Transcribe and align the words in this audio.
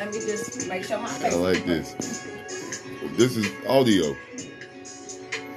Let 0.00 0.14
me 0.14 0.20
just 0.20 0.66
make 0.66 0.82
sure 0.84 0.98
my 0.98 1.10
I 1.24 1.28
like 1.34 1.66
this. 1.66 1.92
This 3.18 3.36
is 3.36 3.46
audio. 3.68 4.16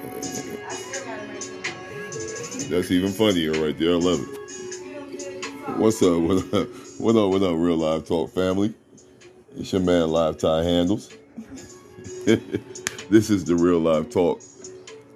I 0.10 0.20
still 0.20 1.06
gotta 1.06 1.28
make 1.28 1.42
sure 1.42 1.54
my 1.54 1.88
face. 2.12 2.68
That's 2.68 2.92
even 2.92 3.12
funnier 3.14 3.54
right 3.54 3.80
there. 3.80 3.92
I 3.92 4.00
love 4.00 4.20
it. 4.20 5.78
What's 5.78 6.04
up? 6.04 6.20
What 6.20 6.54
up? 6.54 6.68
What 7.00 7.16
up? 7.16 7.30
What 7.30 7.42
up? 7.42 7.56
Real 7.56 7.78
Live 7.78 8.06
Talk 8.06 8.32
family. 8.32 8.74
It's 9.56 9.72
your 9.72 9.82
man 9.82 10.10
Live 10.10 10.40
Tie 10.40 10.64
Handles. 10.64 11.08
this 12.26 13.30
is 13.30 13.46
the 13.46 13.56
Real 13.56 13.80
Live 13.80 14.10
Talk 14.10 14.42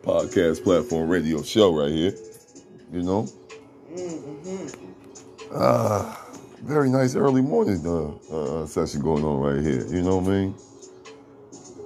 podcast 0.04 0.64
platform 0.64 1.10
radio 1.10 1.44
show 1.44 1.78
right 1.78 1.92
here. 1.92 2.14
You 2.94 3.04
know. 3.04 3.28
Ah, 5.54 6.17
very 6.68 6.90
nice 6.90 7.16
early 7.16 7.42
morning 7.42 7.82
uh, 7.88 8.34
uh, 8.36 8.66
session 8.68 9.02
going 9.02 9.24
on 9.24 9.40
right 9.40 9.64
here. 9.66 9.86
You 9.88 10.02
know 10.04 10.18
what 10.18 10.26
I 10.28 10.34
mean? 10.34 10.56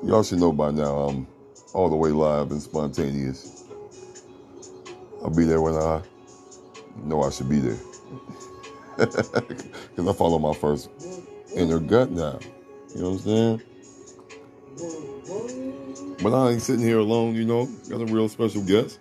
Y'all 0.04 0.24
should 0.24 0.40
know 0.40 0.52
by 0.52 0.72
now 0.72 1.02
I'm 1.02 1.28
all 1.74 1.90
the 1.90 1.96
way 1.96 2.10
live 2.10 2.52
and 2.52 2.62
spontaneous. 2.62 3.64
I'll 5.24 5.30
be 5.30 5.46
there 5.46 5.62
when 5.62 5.76
I 5.76 6.02
know 7.04 7.24
I 7.24 7.30
should 7.30 7.50
be 7.50 7.60
there. 7.60 7.78
Because 9.96 10.08
I 10.08 10.14
follow 10.14 10.40
my 10.40 10.54
first 10.54 10.90
inner 11.56 11.80
gut 11.80 12.12
now. 12.12 12.40
You 12.96 13.02
know 13.02 13.10
what 13.12 13.14
I'm 13.14 13.20
saying? 13.20 13.62
But 16.24 16.34
I 16.34 16.52
ain't 16.52 16.62
sitting 16.62 16.86
here 16.86 17.00
alone, 17.00 17.36
you 17.36 17.46
know. 17.46 17.66
Got 17.90 18.02
a 18.02 18.06
real 18.06 18.30
special 18.30 18.64
guest. 18.64 19.00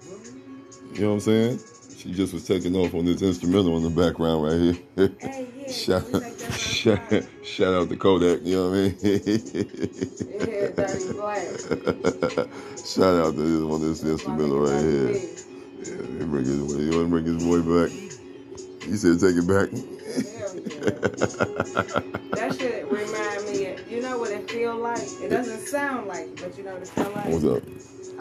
You 0.95 1.03
know 1.03 1.09
what 1.09 1.15
I'm 1.15 1.20
saying? 1.20 1.61
She 1.97 2.12
just 2.12 2.33
was 2.34 2.47
taking 2.47 2.75
off 2.77 2.95
on 2.95 3.05
this 3.05 3.23
instrumental 3.23 3.77
in 3.77 3.84
the 3.84 3.91
background 3.91 4.45
right 4.45 4.77
here. 5.06 5.59
Shout, 5.81 6.05
we 6.12 6.20
take 6.20 6.36
that 6.36 6.53
shout, 6.53 7.00
shout 7.42 7.73
out 7.73 7.89
to 7.89 7.97
Kodak, 7.97 8.45
you 8.45 8.56
know 8.56 8.69
what 8.69 8.77
I 8.77 8.83
mean? 8.83 9.00
Shout 12.77 13.17
out 13.17 13.33
to 13.34 13.41
this 13.41 13.62
on 13.62 13.81
this 13.81 14.05
instrumental 14.05 14.61
right 14.61 14.83
here. 14.83 15.08
Yeah, 15.08 16.19
he 16.19 16.25
bring 16.27 16.45
his, 16.45 16.58
you 16.58 16.91
want 16.91 17.05
to 17.05 17.08
bring 17.08 17.25
his 17.25 17.42
boy 17.42 17.62
back? 17.62 17.91
He 18.83 18.95
said, 18.97 19.20
take 19.20 19.36
it 19.36 19.47
back. 19.48 19.70
Hell 19.70 20.55
yeah. 20.69 20.91
That 22.36 22.55
should 22.58 22.84
remind 22.92 23.45
me. 23.47 23.67
Of, 23.73 23.91
you 23.91 24.03
know 24.03 24.19
what 24.19 24.33
it 24.33 24.51
feel 24.51 24.77
like? 24.77 25.01
It 25.23 25.31
doesn't 25.31 25.61
sound 25.61 26.08
like, 26.08 26.36
but 26.42 26.58
you 26.58 26.64
know 26.64 26.75
what 26.75 26.83
it 26.83 26.89
feel 26.89 27.11
like. 27.11 27.27
What's 27.27 27.45
up? 27.47 27.62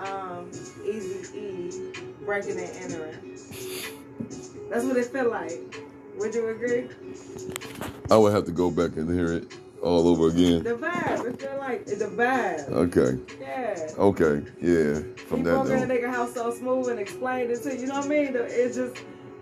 Um, 0.08 0.50
Easy 0.86 1.28
E 1.38 1.72
breaking 2.24 2.58
and 2.58 2.72
entering. 2.78 3.18
That's 4.70 4.86
what 4.86 4.96
it 4.96 5.08
feel 5.08 5.30
like. 5.30 5.89
Would 6.20 6.36
you 6.36 6.50
agree? 6.50 6.90
I 8.12 8.18
would 8.18 8.34
have 8.34 8.46
to 8.46 8.52
go 8.52 8.70
back 8.70 8.98
and 8.98 9.10
hear 9.10 9.34
it 9.34 9.54
all 9.82 10.08
over 10.08 10.28
again. 10.28 10.64
The 10.64 10.76
vibe. 10.76 11.26
It 11.26 11.42
feel 11.42 11.58
like 11.58 11.86
the 11.86 11.94
vibe. 12.06 12.70
Okay. 12.70 13.20
Yeah. 13.40 13.88
Okay. 13.98 14.46
Yeah. 14.62 15.00
From 15.28 15.40
he 15.40 15.44
that 15.46 15.64
broke 15.64 15.70
in 15.70 15.88
note. 15.88 15.90
nigga 15.90 16.10
house 16.10 16.34
so 16.34 16.52
smooth 16.54 16.90
and 16.90 17.00
explained 17.00 17.52
it 17.52 17.64
to 17.64 17.74
you. 17.74 17.82
You 17.82 17.88
know 17.88 17.96
what 18.00 18.06
I 18.06 18.10
mean? 18.10 18.32
It's 18.36 18.76
just 18.76 18.98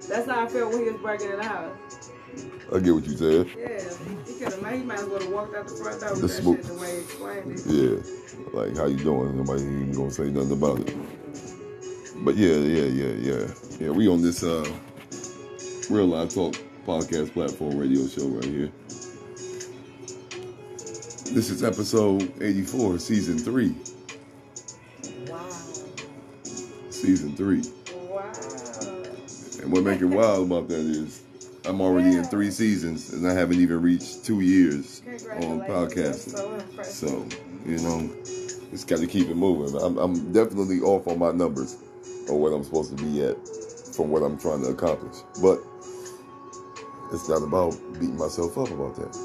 that's 0.08 0.30
how 0.30 0.46
I 0.46 0.48
felt 0.48 0.72
when 0.72 0.84
he 0.84 0.92
was 0.92 1.02
breaking 1.02 1.32
it 1.32 1.40
out. 1.40 1.76
I 2.72 2.80
get 2.80 2.94
what 2.94 3.06
you 3.06 3.18
said. 3.18 3.48
Yeah, 3.58 3.80
he 4.28 4.34
could 4.36 4.54
have. 4.54 4.72
He 4.78 4.84
might 4.84 5.00
as 5.00 5.06
well 5.08 5.20
have 5.22 5.32
walked 5.32 5.56
out 5.56 5.68
the 5.68 5.74
front 5.76 6.02
door 6.02 6.12
with 6.12 6.22
The 6.22 6.28
that 6.28 6.34
smooth- 6.44 6.58
shit 6.58 6.66
the 6.68 6.74
way 6.82 6.92
he 6.92 7.00
explained 7.00 7.52
it. 7.52 7.66
Yeah. 7.66 8.60
Like, 8.62 8.78
how 8.78 8.86
you 8.86 8.98
doing? 8.98 9.36
Nobody 9.38 9.64
even 9.64 9.94
gonna 9.94 10.12
say 10.12 10.30
nothing 10.30 10.52
about 10.52 10.80
it. 10.82 10.96
But 12.24 12.36
yeah, 12.36 12.56
yeah, 12.56 12.84
yeah, 12.86 13.14
yeah. 13.14 13.48
Yeah, 13.80 13.90
we 13.92 14.08
on 14.08 14.22
this 14.22 14.44
uh 14.44 14.66
Real 15.90 16.08
Live 16.08 16.34
Talk 16.34 16.56
podcast 16.88 17.34
platform 17.34 17.78
radio 17.78 18.08
show 18.08 18.26
right 18.28 18.46
here. 18.46 18.72
This 21.34 21.50
is 21.50 21.62
episode 21.62 22.32
84, 22.42 23.00
season 23.00 23.38
3. 23.38 23.76
Wow. 25.28 25.50
Season 26.90 27.36
3. 27.36 27.62
Wow. 27.94 28.32
And 29.62 29.72
what 29.74 29.84
makes 29.84 30.02
it 30.02 30.06
wild 30.06 30.50
about 30.50 30.70
that 30.70 30.80
is 30.80 31.24
I'm 31.66 31.82
already 31.82 32.16
in 32.16 32.24
three 32.24 32.52
seasons 32.52 33.12
and 33.12 33.28
I 33.28 33.34
haven't 33.34 33.60
even 33.60 33.82
reached 33.82 34.24
two 34.24 34.40
years 34.40 35.02
on 35.42 35.60
podcasting. 35.68 36.86
So. 36.86 37.28
So, 37.28 37.28
you 37.66 37.80
know, 37.80 38.10
just 38.72 38.88
got 38.88 39.00
to 39.00 39.08
keep 39.08 39.28
it 39.28 39.36
moving. 39.36 39.78
I'm, 39.82 39.98
I'm 39.98 40.32
definitely 40.32 40.80
off 40.80 41.06
on 41.08 41.20
my 41.20 41.34
numbers 41.34 41.76
or 42.30 42.40
what 42.40 42.54
I'm 42.54 42.64
supposed 42.64 42.98
to 42.98 43.04
be 43.04 43.24
at 43.24 43.36
from 43.94 44.10
what 44.10 44.22
I'm 44.22 44.40
trying 44.40 44.62
to 44.62 44.70
accomplish. 44.70 45.18
But 45.42 45.60
it's 47.12 47.30
not 47.30 47.42
about 47.44 47.72
beating 47.94 48.18
myself 48.18 48.58
up 48.58 48.70
about 48.72 48.96
that. 48.96 49.16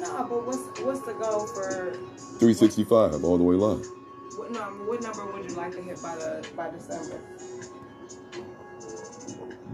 no, 0.00 0.26
but 0.28 0.46
what's 0.46 0.80
what's 0.80 1.00
the 1.02 1.12
goal 1.14 1.46
for? 1.46 1.92
365 2.38 3.24
all 3.24 3.36
the 3.38 3.44
way 3.44 3.54
live. 3.56 3.84
What, 4.36 4.50
no, 4.52 4.60
what 4.86 5.02
number 5.02 5.26
would 5.26 5.50
you 5.50 5.56
like 5.56 5.72
to 5.72 5.82
hit 5.82 6.00
by 6.02 6.14
the 6.16 6.46
by 6.56 6.70
December? 6.70 7.20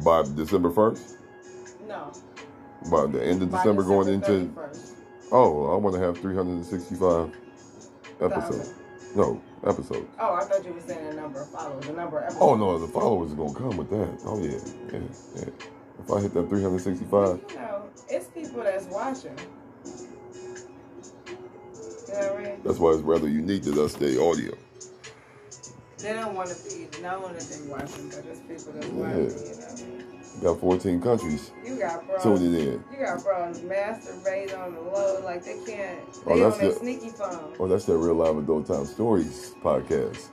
By 0.04 0.22
December 0.34 0.70
1st, 0.70 1.16
No. 1.88 2.12
by 2.90 3.06
the 3.06 3.24
end 3.24 3.42
of 3.42 3.50
by 3.50 3.58
December 3.58 3.82
going 3.84 4.08
into, 4.08 4.50
31st. 4.54 4.92
oh, 5.32 5.72
I 5.72 5.76
want 5.76 5.94
to 5.94 6.00
have 6.02 6.18
365 6.18 7.30
episodes. 8.20 8.74
No, 9.14 9.40
episodes. 9.64 10.08
Oh, 10.18 10.34
I 10.34 10.44
thought 10.44 10.64
you 10.64 10.72
were 10.72 10.80
saying 10.80 11.08
the 11.10 11.14
number 11.14 11.42
of 11.42 11.50
followers, 11.50 11.86
the 11.86 11.92
number 11.92 12.18
of 12.18 12.24
oh, 12.24 12.26
episodes. 12.26 12.42
Oh 12.42 12.56
no, 12.56 12.78
the 12.78 12.88
followers 12.88 13.32
are 13.32 13.36
gonna 13.36 13.54
come 13.54 13.76
with 13.76 13.90
that. 13.90 14.18
Oh 14.24 14.38
yeah, 14.42 14.58
yeah, 14.92 15.00
yeah. 15.36 15.73
If 15.98 16.10
I 16.10 16.20
hit 16.20 16.34
that 16.34 16.48
365, 16.48 17.40
You 17.50 17.56
know, 17.56 17.82
it's 18.08 18.26
people 18.28 18.62
that's 18.62 18.86
watching. 18.86 19.36
You 22.08 22.20
know 22.20 22.36
I 22.38 22.42
mean? 22.42 22.60
that's 22.64 22.78
why 22.78 22.92
it's 22.92 23.02
rather 23.02 23.28
unique 23.28 23.62
that 23.64 23.78
I 23.78 23.86
stay 23.88 24.16
audio. 24.18 24.54
They 25.98 26.12
don't 26.12 26.34
want 26.34 26.50
to 26.50 26.56
be 26.64 26.86
known 27.00 27.32
that 27.32 27.40
they 27.40 27.66
watching, 27.68 28.08
but 28.10 28.24
it's 28.26 28.40
people 28.40 28.72
that's 28.74 28.86
Yeah. 28.88 28.92
watching. 29.70 29.92
You 29.92 29.98
know. 29.98 30.52
Got 30.52 30.60
14 30.60 31.00
countries 31.00 31.50
You 31.64 31.76
got 31.78 32.06
bros. 32.06 32.22
tuning 32.22 32.54
in. 32.54 32.84
You 32.92 32.98
got 33.06 33.22
bros 33.24 33.60
masturbate 33.60 34.58
on 34.58 34.74
the 34.74 34.80
low, 34.80 35.20
like 35.24 35.44
they 35.44 35.58
can't. 35.64 36.00
Oh, 36.26 36.34
They 36.34 36.40
that's 36.40 36.54
on 36.56 36.60
their 36.60 36.70
the- 36.72 36.76
sneaky 36.80 37.08
phone. 37.10 37.54
Oh, 37.58 37.68
that's 37.68 37.84
that 37.86 37.96
Real 37.96 38.14
Live 38.16 38.36
Adult 38.38 38.66
Time 38.66 38.84
Stories 38.84 39.54
podcast. 39.62 40.28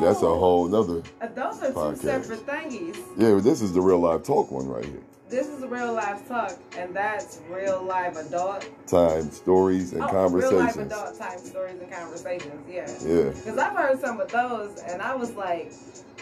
That's 0.00 0.22
a 0.22 0.34
whole 0.34 0.68
nother. 0.68 1.02
Uh, 1.20 1.28
Those 1.28 1.62
are 1.62 1.92
two 1.92 1.96
separate 1.96 2.46
thingies. 2.46 2.96
Yeah, 3.16 3.40
this 3.40 3.62
is 3.62 3.72
the 3.72 3.80
Real 3.80 3.98
Live 3.98 4.22
Talk 4.22 4.50
one 4.50 4.68
right 4.68 4.84
here. 4.84 5.02
This 5.28 5.48
is 5.48 5.64
real 5.64 5.92
life 5.92 6.28
talk, 6.28 6.56
and 6.78 6.94
that's 6.94 7.40
real 7.50 7.82
live 7.82 8.16
adult. 8.16 8.64
Time, 8.86 9.28
stories, 9.32 9.92
and 9.92 10.02
oh, 10.02 10.28
real 10.28 10.52
life 10.52 10.74
conversations. 10.76 10.92
adult 10.92 11.18
type 11.18 11.38
stories 11.40 11.80
and 11.80 11.90
conversations. 11.90 12.64
Yeah. 12.70 12.88
Yeah. 13.04 13.30
Because 13.30 13.58
I've 13.58 13.76
heard 13.76 14.00
some 14.00 14.20
of 14.20 14.30
those, 14.30 14.78
and 14.86 15.02
I 15.02 15.16
was 15.16 15.32
like, 15.32 15.72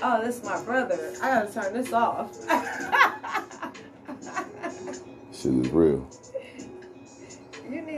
"Oh, 0.03 0.25
this 0.25 0.39
is 0.39 0.45
my 0.45 0.63
brother. 0.65 1.13
I 1.23 1.31
gotta 1.45 1.53
turn 1.53 1.75
this 1.75 1.93
off." 1.93 2.35
Shit 5.35 5.53
is 5.53 5.69
real. 5.71 6.09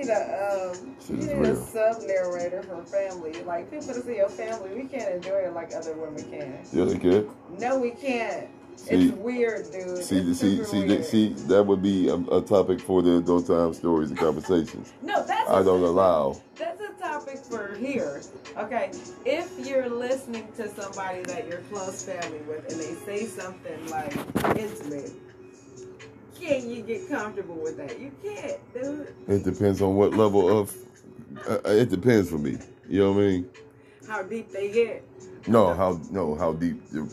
Need 0.07 0.13
a 0.13 0.71
um, 0.73 0.97
you 1.09 1.17
need 1.17 1.37
real. 1.37 1.53
a 1.53 1.57
sub 1.57 2.03
narrator 2.07 2.63
for 2.63 2.83
family. 2.85 3.43
Like 3.45 3.71
people 3.71 3.89
to 3.95 4.03
see 4.03 4.17
your 4.17 4.29
family, 4.29 4.71
we 4.75 4.89
can't 4.89 5.15
enjoy 5.15 5.39
it 5.47 5.53
like 5.53 5.73
other 5.75 5.95
women 5.95 6.23
can. 6.31 6.59
Yeah, 6.73 6.85
they 6.85 6.99
kid. 6.99 7.29
No, 7.59 7.79
we 7.79 7.91
can't. 7.91 8.49
See- 8.77 9.09
it's 9.09 9.17
weird, 9.17 9.73
dude. 9.73 10.05
See, 10.05 10.19
it's 10.19 10.39
see, 10.39 10.63
see, 10.65 10.85
weird. 10.85 11.05
see, 11.05 11.33
that 11.49 11.63
would 11.65 11.83
be 11.83 12.09
a, 12.09 12.15
a 12.15 12.43
topic 12.43 12.79
for 12.79 13.01
the 13.01 13.17
Adult 13.19 13.47
Time 13.47 13.73
Stories 13.73 14.11
and 14.11 14.19
Conversations. 14.19 14.93
No, 15.03 15.25
that's 15.25 15.49
I 15.49 15.61
a- 15.61 15.65
don't 15.65 15.83
allow. 15.83 16.39
That's 16.57 16.81
a 16.83 16.93
topic 17.01 17.39
for 17.39 17.75
here. 17.77 18.21
Okay, 18.59 18.91
if 19.25 19.51
you're 19.67 19.89
listening 19.89 20.47
to 20.57 20.69
somebody 20.69 21.23
that 21.23 21.49
you're 21.49 21.61
close 21.73 22.05
family 22.05 22.39
with 22.47 22.71
and 22.71 22.79
they 22.81 22.95
say 23.07 23.25
something 23.27 23.89
like 23.89 24.15
intimate, 24.59 25.11
can 26.41 26.71
you 26.71 26.83
get 26.83 27.09
comfortable 27.09 27.57
with 27.57 27.77
that? 27.79 27.99
You 28.01 28.13
can't, 28.23 28.75
dude. 28.75 29.15
It 29.29 29.45
depends 29.45 29.81
on 29.83 29.95
what 29.97 30.13
level 30.15 30.59
of. 30.61 30.75
Uh, 31.47 31.59
it 31.67 31.91
depends 31.91 32.31
for 32.31 32.39
me. 32.39 32.59
You 32.89 33.01
know 33.01 33.13
what 33.13 33.23
I 33.23 33.27
mean? 33.27 33.49
How 34.09 34.23
deep 34.23 34.51
they 34.51 34.71
get. 34.71 35.05
No, 35.49 35.75
how 35.75 36.01
no 36.11 36.35
how 36.35 36.53
deep 36.53 36.89
the 36.91 37.09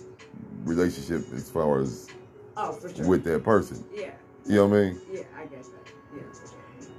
relationship 0.64 1.26
as 1.34 1.50
far 1.50 1.82
as 1.82 2.08
Oh, 2.56 2.72
for 2.74 2.94
sure. 2.94 3.08
with 3.08 3.24
that 3.24 3.44
person. 3.44 3.84
yeah, 3.94 4.12
You 4.46 4.56
know 4.58 4.68
what 4.68 4.78
I 4.78 4.82
mean? 4.84 5.02
yeah, 5.12 5.22
I 5.36 5.42
get 5.46 5.64
that. 5.64 5.94
Yeah, 6.16 6.22
for 6.32 6.48
sure. 6.48 6.90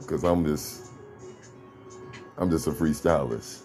Because 0.00 0.24
I'm 0.24 0.44
just 0.46 0.86
I'm 2.38 2.50
just 2.50 2.66
a 2.68 2.70
freestylist 2.70 3.62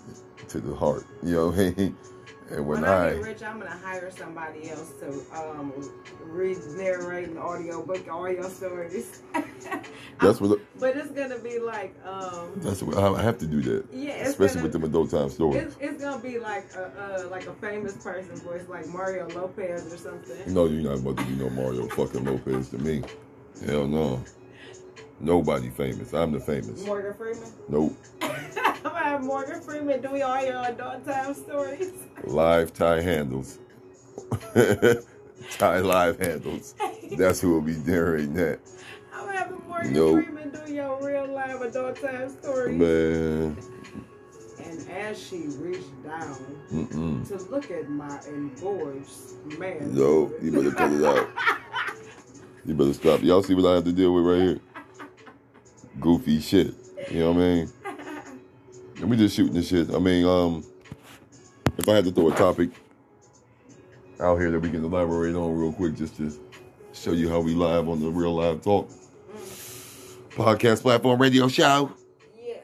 to 0.50 0.60
the 0.60 0.76
heart. 0.76 1.06
You 1.24 1.34
know 1.34 1.48
what 1.48 1.60
I 1.60 1.74
mean? 1.78 1.98
And 2.50 2.66
when, 2.66 2.82
When, 2.82 2.90
I, 2.90 3.10
I, 3.10 3.14
get 3.16 3.24
rich, 3.24 3.44
I'm 3.44 3.60
gonna 3.60 3.72
hire 3.72 4.10
somebody 4.12 4.70
else 4.70 4.92
to 5.02 5.10
um, 5.38 5.74
read, 6.24 6.58
narrate 6.78 7.28
an 7.28 7.38
audio 7.38 7.86
book, 7.86 8.08
all 8.10 8.32
your 8.32 8.50
stories. 8.50 9.22
that's 10.22 10.40
what 10.40 10.62
But 10.80 10.96
it's 10.96 11.12
gonna 11.12 11.40
be 11.40 11.60
like, 11.60 11.94
um, 12.06 12.52
that's 12.58 12.82
what 12.82 12.98
I 12.98 13.22
have 13.22 13.38
to 13.40 13.48
do 13.48 13.62
that. 13.64 13.86
yeah, 13.92 14.28
Especially 14.28 14.56
gonna, 14.56 14.64
with 14.64 14.72
them 14.74 14.84
adult 14.86 15.12
time 15.12 15.30
stories. 15.30 15.64
It's, 15.64 15.76
it's 15.82 16.02
gonna 16.02 16.24
be 16.24 16.40
like 16.40 16.70
a 16.76 17.26
uh, 17.26 17.30
like 17.30 17.48
a 17.48 17.54
famous 17.56 17.98
person 17.98 18.36
voice, 18.38 18.64
like 18.70 18.88
Mario 18.88 19.28
Lopez 19.30 19.92
or 19.94 19.98
something. 19.98 20.54
No, 20.54 20.66
you're 20.66 20.90
not 20.90 21.00
about 21.00 21.18
to 21.18 21.26
be 21.26 21.36
no 21.36 21.50
Mario 21.50 21.88
fucking 21.90 22.24
Lopez 22.24 22.70
to 22.70 22.78
me. 22.78 23.04
Hell 23.66 23.88
no. 23.88 24.24
Nobody 25.20 25.70
famous. 25.70 26.14
I'm 26.14 26.32
the 26.32 26.40
famous. 26.40 26.86
Morgan 26.86 27.14
Freeman. 27.16 27.52
Nope. 27.68 27.98
Have 29.18 29.26
Morgan 29.26 29.60
Freeman 29.62 30.00
do 30.00 30.22
all 30.22 30.46
your 30.46 30.64
adult 30.68 31.04
time 31.04 31.34
stories. 31.34 31.92
Live 32.24 32.72
tie 32.72 33.02
handles. 33.02 33.58
tie 35.58 35.80
live 35.80 36.20
handles. 36.20 36.76
That's 37.18 37.42
who 37.42 37.54
will 37.54 37.62
be 37.62 37.78
narrating 37.78 38.36
that. 38.36 38.60
I'm 39.12 39.28
having 39.30 39.60
Morgan 39.68 39.94
Nope. 39.94 40.24
Freeman 40.24 40.52
do 40.52 40.72
your 40.72 41.04
real 41.04 41.34
live 41.34 41.62
adult 41.62 42.00
time 42.00 42.30
stories. 42.30 42.78
Man. 42.78 43.58
And 44.64 44.88
as 44.92 45.20
she 45.20 45.48
reached 45.48 46.04
down 46.04 46.38
Mm-mm. 46.72 47.28
to 47.28 47.38
look 47.50 47.72
at 47.72 47.90
my 47.90 48.20
engorged 48.28 49.58
man. 49.58 49.96
No, 49.96 50.32
you 50.44 50.52
better 50.52 50.70
cut 50.70 50.92
it 50.92 51.04
out. 51.04 51.28
You 52.68 52.76
better 52.76 52.94
stop. 52.94 53.24
Y'all 53.24 53.42
see 53.42 53.56
what 53.56 53.66
I 53.66 53.74
have 53.78 53.86
to 53.86 53.92
deal 53.92 54.14
with 54.14 54.26
right 54.26 54.42
here? 54.44 54.60
Goofy 56.00 56.40
shit. 56.40 56.76
You 57.10 57.22
know 57.22 57.32
what 57.32 57.42
I 57.42 57.46
mean? 57.46 57.74
We 59.02 59.16
just 59.16 59.36
shooting 59.36 59.54
this 59.54 59.68
shit. 59.70 59.94
I 59.94 60.00
mean, 60.00 60.26
um, 60.26 60.66
if 61.78 61.88
I 61.88 61.96
had 61.96 62.06
to 62.06 62.12
throw 62.12 62.30
a 62.30 62.36
topic 62.36 62.70
out 64.20 64.38
here 64.40 64.50
that 64.52 64.60
we 64.60 64.70
can 64.70 64.84
elaborate 64.84 65.36
on 65.36 65.56
real 65.58 65.72
quick, 65.72 65.96
just 65.96 66.18
to 66.18 66.32
show 66.94 67.12
you 67.12 67.30
how 67.30 67.40
we 67.40 67.54
live 67.54 67.88
on 67.88 68.00
the 68.00 68.10
Real 68.10 68.34
Live 68.34 68.64
Talk 68.64 68.90
podcast 70.32 70.82
platform 70.82 71.22
radio 71.22 71.48
show. 71.48 71.92
yeah. 72.44 72.56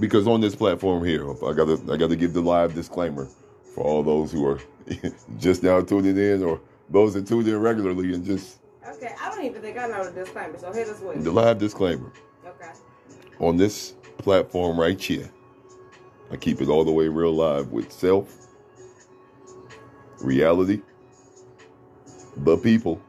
Because 0.00 0.26
on 0.26 0.40
this 0.40 0.54
platform 0.54 1.04
here, 1.04 1.30
I 1.30 1.52
gotta 1.52 1.78
I 1.90 1.96
gotta 1.96 2.16
give 2.16 2.32
the 2.32 2.40
live 2.40 2.74
disclaimer 2.74 3.28
for 3.74 3.84
all 3.84 4.02
those 4.02 4.32
who 4.32 4.46
are 4.46 4.58
just 5.38 5.62
now 5.62 5.80
tuning 5.82 6.16
in 6.16 6.42
or 6.42 6.60
those 6.88 7.12
that 7.14 7.26
tune 7.26 7.46
in 7.46 7.58
regularly 7.60 8.14
and 8.14 8.24
just 8.24 8.58
Okay, 8.88 9.14
I 9.20 9.28
don't 9.28 9.44
even 9.44 9.60
think 9.60 9.76
I 9.78 9.86
know 9.86 10.04
the 10.10 10.24
disclaimer, 10.24 10.58
so 10.58 10.72
hit 10.72 10.88
us 10.88 11.00
with 11.00 11.22
the 11.22 11.30
live 11.30 11.58
disclaimer. 11.58 12.10
Okay. 12.46 12.70
on 13.38 13.58
this 13.58 13.92
platform 14.16 14.80
right 14.80 14.98
here, 14.98 15.30
I 16.30 16.36
keep 16.36 16.60
it 16.60 16.68
all 16.68 16.84
the 16.84 16.92
way 16.92 17.08
real 17.08 17.32
live 17.32 17.72
with 17.72 17.90
self, 17.92 18.36
reality, 20.20 20.82
the 22.36 22.56
people, 22.58 23.00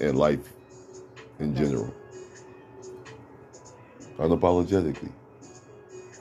and 0.00 0.18
life 0.18 0.52
in 1.38 1.54
general. 1.54 1.92
Unapologetically. 4.18 5.12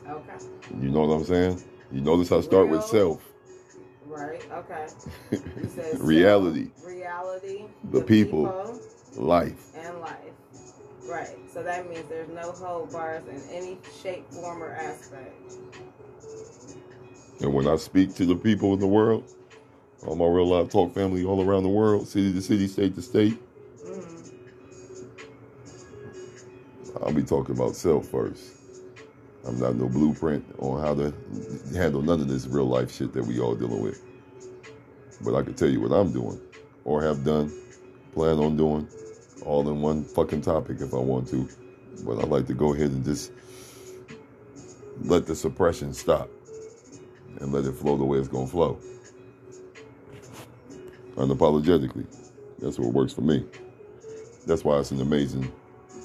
Okay. 0.07 0.33
You 0.81 0.89
know 0.89 1.05
what 1.05 1.15
I'm 1.15 1.25
saying? 1.25 1.63
You 1.91 2.01
notice 2.01 2.31
I 2.31 2.41
start 2.41 2.69
with 2.69 2.83
self, 2.83 3.23
Right. 4.05 4.41
Okay. 4.51 4.87
Self, 5.75 5.97
reality, 5.99 6.69
reality, 6.83 7.65
The 7.91 8.01
people. 8.01 8.79
life. 9.15 9.53
and 9.75 9.99
life. 9.99 10.19
Right. 11.07 11.37
So 11.57 11.63
that 11.63 11.89
means 11.89 12.07
there's 12.07 12.30
no 12.30 12.51
hold 12.51 12.92
bars 12.92 13.24
in 13.27 13.42
any 13.50 13.80
shape, 14.04 14.30
form, 14.30 14.62
or 14.62 14.75
aspect. 14.75 15.33
And 17.42 17.51
when 17.51 17.65
I 17.68 17.77
speak 17.77 18.13
to 18.18 18.27
the 18.27 18.36
people 18.36 18.75
in 18.75 18.80
the 18.80 18.86
world, 18.86 19.24
all 20.06 20.15
my 20.15 20.27
real 20.27 20.45
life 20.45 20.69
talk 20.69 20.94
family 20.94 21.25
all 21.25 21.44
around 21.44 21.63
the 21.63 21.69
world, 21.69 22.07
city 22.07 22.31
to 22.31 22.42
city, 22.44 22.68
state 22.68 22.94
to 22.94 23.01
state, 23.01 23.39
Mm. 23.83 24.31
I'll 27.01 27.12
be 27.13 27.24
talking 27.24 27.56
about 27.56 27.75
self 27.75 28.07
first. 28.07 28.44
I'm 29.44 29.59
not 29.59 29.77
no 29.77 29.89
blueprint 29.89 30.45
on 30.59 30.80
how 30.80 30.94
to 30.94 31.12
handle 31.75 32.04
none 32.04 32.21
of 32.21 32.27
this 32.27 32.45
real 32.45 32.68
life 32.68 32.94
shit 32.94 33.13
that 33.13 33.25
we 33.25 33.39
all 33.39 33.56
dealing 33.56 33.81
with. 33.81 34.00
But 35.21 35.33
I 35.33 35.42
can 35.42 35.56
tell 35.56 35.69
you 35.69 35.81
what 35.81 35.92
I'm 35.92 36.13
doing, 36.13 36.39
or 36.86 37.01
have 37.01 37.24
done, 37.24 37.51
plan 38.13 38.38
on 38.38 38.57
doing, 38.57 38.88
all 39.47 39.67
in 39.69 39.81
one 39.81 40.03
fucking 40.03 40.41
topic 40.41 40.81
if 40.81 40.94
I 40.94 40.97
want 40.97 41.29
to. 41.29 41.47
But 42.05 42.19
I'd 42.19 42.27
like 42.27 42.45
to 42.47 42.53
go 42.53 42.73
ahead 42.73 42.91
and 42.91 43.03
just 43.03 43.31
let 45.01 45.25
the 45.25 45.35
suppression 45.35 45.94
stop 45.94 46.29
and 47.39 47.53
let 47.53 47.65
it 47.65 47.73
flow 47.73 47.97
the 47.97 48.03
way 48.03 48.17
it's 48.17 48.27
gonna 48.27 48.47
flow. 48.47 48.77
Unapologetically. 51.15 52.05
That's 52.59 52.77
what 52.77 52.94
works 52.94 53.13
for 53.13 53.21
me. 53.21 53.45
That's 54.45 54.63
why 54.63 54.79
it's 54.79 54.91
an 54.91 55.01
amazing 55.01 55.51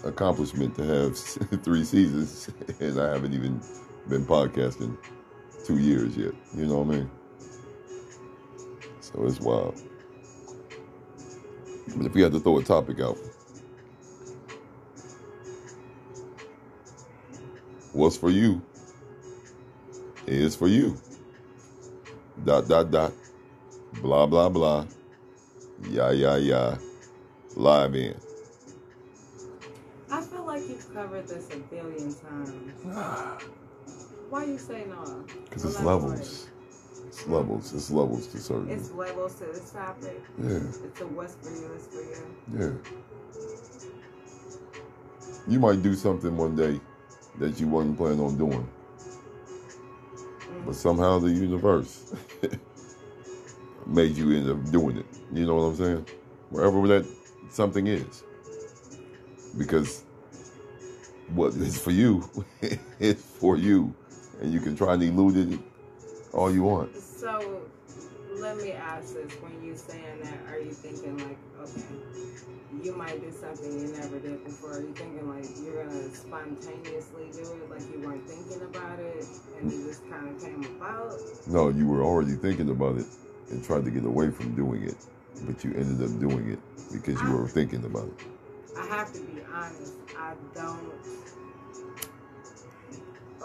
accomplishment 0.05 0.75
to 0.77 0.85
have 0.85 1.19
three 1.65 1.85
seasons 1.85 2.51
and 2.81 2.99
I 2.99 3.13
haven't 3.13 3.35
even 3.35 3.61
been 4.09 4.25
podcasting 4.25 4.97
two 5.67 5.79
years 5.79 6.17
yet. 6.17 6.33
You 6.55 6.67
know 6.67 6.79
what 6.79 6.95
I 6.95 6.99
mean? 6.99 7.11
So 9.01 9.27
it's 9.27 9.41
wild. 9.41 9.81
But 11.97 12.07
if 12.07 12.15
we 12.15 12.23
had 12.23 12.33
to 12.33 12.41
throw 12.41 12.59
a 12.59 12.65
topic 12.65 13.01
out, 13.01 13.19
what's 17.93 18.17
for 18.17 18.31
you 18.31 18.63
is 20.27 20.57
for 20.57 20.69
you. 20.69 20.97
Dot, 22.45 22.69
dot, 22.69 22.91
dot. 22.91 23.13
Blah, 24.01 24.27
blah, 24.27 24.49
blah. 24.49 24.87
Yeah, 25.91 26.11
yeah, 26.13 26.37
yeah. 26.37 26.79
Live 27.57 27.95
in. 27.95 28.17
I 30.11 30.23
feel 30.23 30.45
like 30.45 30.69
you've 30.69 30.93
covered 30.95 31.29
this 31.29 31.49
a 31.51 31.59
billion 31.59 32.15
times. 32.15 32.85
Why 34.31 34.45
you 34.45 34.59
say 34.59 34.85
no? 34.89 35.25
Because 35.45 35.65
it's 35.65 35.81
levels. 35.81 36.49
It's 37.13 37.27
levels. 37.27 37.75
It's 37.75 37.91
levels 37.91 38.27
to 38.29 38.39
certain. 38.39 38.71
It's 38.71 38.91
levels 38.93 39.35
to 39.35 39.45
this 39.45 39.71
topic. 39.71 40.23
yeah, 40.43 40.57
It's 40.57 41.01
a 41.03 41.07
what's 41.07 41.35
for 41.35 41.51
you, 41.51 41.71
it's 41.75 41.87
for 41.87 42.01
you. 42.01 42.37
yeah. 42.59 42.73
You 45.47 45.61
might 45.61 45.83
do 45.83 45.95
something 45.95 46.35
one 46.35 46.57
day 46.57 46.81
that 47.39 47.61
you 47.61 47.69
wasn't 47.69 47.99
planning 47.99 48.21
on 48.21 48.39
doing, 48.39 48.67
but 50.65 50.73
mm. 50.73 50.75
somehow 50.75 51.19
the 51.19 51.29
universe 51.31 52.15
made 53.87 54.17
you 54.17 54.33
end 54.33 54.49
up 54.51 54.71
doing 54.73 54.97
it. 54.97 55.07
You 55.35 55.47
know 55.47 55.57
what 55.57 55.65
I'm 55.65 55.77
saying? 55.77 56.07
Wherever 56.49 56.89
that 56.89 57.07
something 57.51 57.89
is, 57.89 58.23
because 59.59 60.05
what 61.35 61.55
is 61.57 61.79
for 61.79 61.91
you 61.91 62.25
is 62.99 63.23
for 63.23 63.59
you, 63.59 63.95
and 64.41 64.51
you 64.51 64.61
can 64.61 64.75
try 64.77 64.95
and 64.95 65.03
elude 65.03 65.53
it 65.53 65.61
all 66.33 66.51
you 66.53 66.63
want. 66.63 66.91
So 67.23 67.63
let 68.35 68.57
me 68.57 68.73
ask 68.73 69.15
this: 69.15 69.31
When 69.35 69.63
you 69.65 69.77
saying 69.77 70.23
that, 70.25 70.53
are 70.53 70.59
you 70.59 70.73
thinking 70.73 71.17
like, 71.19 71.39
okay, 71.61 71.85
you 72.83 72.97
might 72.97 73.21
do 73.21 73.31
something 73.31 73.79
you 73.79 73.95
never 73.97 74.19
did 74.19 74.43
before? 74.45 74.79
Are 74.79 74.81
you 74.81 74.93
thinking 74.93 75.29
like 75.29 75.47
you're 75.63 75.85
gonna 75.85 76.13
spontaneously 76.13 77.31
do 77.33 77.43
it, 77.43 77.71
like 77.71 77.83
you 77.93 78.01
weren't 78.01 78.27
thinking 78.29 78.63
about 78.63 78.99
it, 78.99 79.25
and 79.61 79.73
it 79.73 79.85
just 79.87 80.03
kind 80.11 80.35
of 80.35 80.43
came 80.43 80.65
about? 80.65 81.15
No, 81.47 81.69
you 81.69 81.87
were 81.87 82.03
already 82.03 82.33
thinking 82.33 82.71
about 82.71 82.99
it 82.99 83.07
and 83.51 83.65
tried 83.65 83.85
to 83.85 83.93
get 83.93 84.05
away 84.05 84.33
from 84.33 84.57
doing 84.57 84.83
it, 84.83 84.97
but 85.47 85.63
you 85.63 85.75
ended 85.75 86.03
up 86.05 86.19
doing 86.19 86.51
it 86.51 86.59
because 86.91 87.23
you 87.23 87.31
were 87.31 87.47
thinking 87.47 87.85
about 87.85 88.09
it. 88.09 88.27
I 88.77 88.85
have 88.87 89.13
to 89.13 89.21
be 89.21 89.43
honest. 89.55 89.93
I 90.19 90.35
don't 90.57 90.93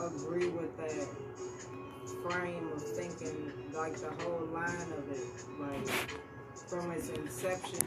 agree 0.01 0.47
with 0.47 0.75
that 0.77 1.07
frame 2.29 2.69
of 2.75 2.83
thinking, 2.83 3.51
like 3.73 3.95
the 3.97 4.09
whole 4.23 4.45
line 4.47 4.91
of 4.97 5.11
it, 5.11 5.27
like 5.59 5.87
from 6.67 6.91
its 6.91 7.09
inception 7.09 7.79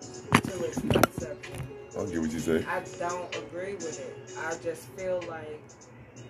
to 0.00 0.64
its 0.64 0.80
conception. 0.80 1.68
I'll 1.96 2.06
get 2.06 2.20
what 2.20 2.32
you 2.32 2.38
say. 2.38 2.64
I 2.68 2.82
don't 2.98 3.36
agree 3.36 3.74
with 3.74 4.00
it. 4.00 4.36
I 4.38 4.56
just 4.62 4.88
feel 4.90 5.22
like 5.28 5.60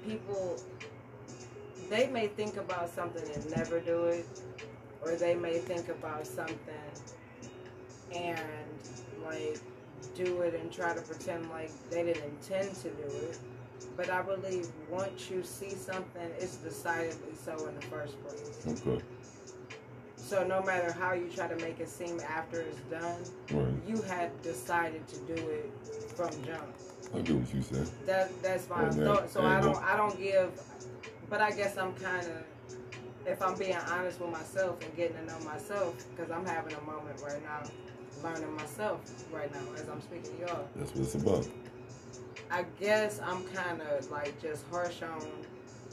people 0.07 0.61
they 1.91 2.09
may 2.09 2.29
think 2.29 2.57
about 2.57 2.89
something 2.95 3.25
and 3.35 3.57
never 3.57 3.79
do 3.81 4.05
it, 4.05 4.27
or 5.03 5.17
they 5.17 5.35
may 5.35 5.59
think 5.59 5.89
about 5.89 6.27
something 6.27 6.59
and 8.15 8.39
like 9.25 9.59
do 10.15 10.43
it 10.43 10.55
and 10.55 10.73
try 10.73 10.95
to 10.95 11.01
pretend 11.03 11.49
like 11.51 11.71
they 11.91 12.05
didn't 12.05 12.25
intend 12.25 12.75
to 12.77 12.91
do 12.91 13.17
it. 13.29 13.39
But 13.97 14.11
I 14.11 14.23
believe 14.23 14.67
once 14.91 15.31
you 15.31 15.43
see 15.43 15.71
something, 15.71 16.29
it's 16.39 16.57
decidedly 16.57 17.35
so 17.45 17.53
in 17.69 17.75
the 17.77 17.87
first 17.87 18.23
place. 18.25 18.67
Okay. 18.87 19.03
So 20.17 20.43
no 20.47 20.63
matter 20.63 20.91
how 20.93 21.13
you 21.13 21.29
try 21.29 21.47
to 21.49 21.57
make 21.57 21.81
it 21.81 21.89
seem 21.89 22.19
after 22.21 22.61
it's 22.63 22.79
done, 22.91 23.21
Right. 23.53 23.75
you 23.87 24.01
had 24.03 24.41
decided 24.43 25.07
to 25.09 25.19
do 25.21 25.35
it 25.49 25.71
from 26.17 26.31
jump. 26.45 26.65
I 27.15 27.21
get 27.21 27.37
what 27.37 27.55
you 27.55 27.63
said. 27.63 27.87
That 28.07 28.43
that's 28.43 28.65
fine. 28.65 28.91
So, 28.93 29.25
so 29.29 29.43
I 29.43 29.61
don't 29.61 29.77
I 29.85 29.97
don't 29.97 30.19
give, 30.19 30.51
but 31.29 31.41
I 31.41 31.51
guess 31.53 31.77
I'm 31.77 31.93
kind 31.95 32.27
of, 32.27 32.87
if 33.27 33.41
I'm 33.43 33.57
being 33.57 33.77
honest 33.77 34.19
with 34.21 34.31
myself 34.31 34.83
and 34.83 34.97
getting 34.97 35.17
to 35.19 35.27
know 35.27 35.39
myself, 35.41 35.95
because 36.17 36.31
I'm 36.33 36.47
having 36.47 36.73
a 36.75 36.81
moment 36.81 37.21
right 37.23 37.43
now, 37.45 37.63
learning 38.23 38.53
myself 38.57 39.01
right 39.33 39.53
now 39.53 39.61
as 39.77 39.89
I'm 39.89 40.01
speaking 40.01 40.37
to 40.39 40.47
y'all. 40.47 40.69
That's 40.75 40.91
what 40.93 41.05
it's 41.05 41.15
about. 41.15 41.47
I 42.55 42.65
guess 42.79 43.21
I'm 43.21 43.43
kind 43.49 43.83
of 43.83 44.09
like 44.13 44.41
just 44.41 44.65
harsh 44.71 45.03
on 45.03 45.29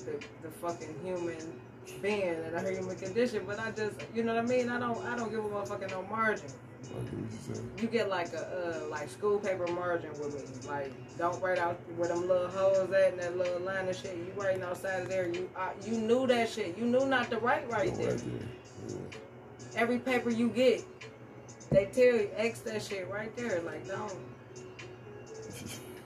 the, 0.06 0.12
the 0.44 0.50
fucking 0.62 0.94
human 1.04 1.60
being 2.04 2.22
in 2.22 2.54
a 2.54 2.70
human 2.70 2.96
condition, 2.98 3.46
but 3.48 3.60
I 3.60 3.72
just, 3.72 3.96
you 4.14 4.24
know 4.24 4.36
what 4.36 4.44
I 4.44 4.48
mean? 4.48 4.70
I 4.70 4.80
don't, 4.80 5.04
I 5.08 5.16
don't 5.18 5.32
give 5.32 5.44
a 5.44 5.50
motherfucking 5.50 5.90
no 5.90 6.04
margin. 6.04 6.46
I 6.84 7.00
get 7.00 7.14
what 7.14 7.32
you're 7.32 7.56
saying. 7.56 7.72
You 7.82 7.88
get 7.88 8.10
like 8.10 8.34
a 8.34 8.84
uh, 8.86 8.90
like 8.90 9.10
school 9.10 9.40
paper 9.40 9.66
margin 9.68 10.12
with 10.12 10.36
me. 10.36 10.70
Like 10.70 10.94
don't 11.18 11.42
write 11.42 11.58
out 11.58 11.80
where 11.96 12.10
them 12.10 12.28
little 12.28 12.48
holes 12.48 12.92
at 12.92 13.14
and 13.14 13.22
that 13.22 13.36
little 13.36 13.62
line 13.62 13.88
of 13.88 13.96
shit. 13.96 14.16
You 14.16 14.32
writing 14.36 14.62
outside 14.62 15.02
of 15.02 15.10
there. 15.10 15.30
You 15.30 15.50
uh, 15.56 15.70
you 15.84 15.98
knew 15.98 16.28
that 16.28 16.50
shit. 16.50 16.78
You 16.78 16.86
knew 16.86 17.08
not 17.08 17.32
to 17.32 17.40
write 17.40 17.68
right 17.72 17.96
there. 17.96 18.12
right 18.12 18.24
there. 18.88 18.98
Every 19.76 19.98
paper 19.98 20.30
you 20.30 20.50
get, 20.50 20.84
they 21.72 21.86
tell 21.86 22.04
you 22.04 22.30
X 22.36 22.60
that 22.62 22.84
shit 22.84 23.10
right 23.10 23.36
there. 23.36 23.62
Like 23.62 23.88
don't. 23.88 24.14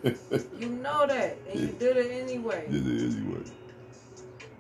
You 0.06 0.70
know 0.70 1.08
that, 1.08 1.38
and 1.52 1.60
you 1.60 1.68
did 1.80 1.98
it 1.98 2.12
anyway. 2.12 2.68
Did 2.70 2.88
it 2.88 3.12
anyway. 3.12 3.42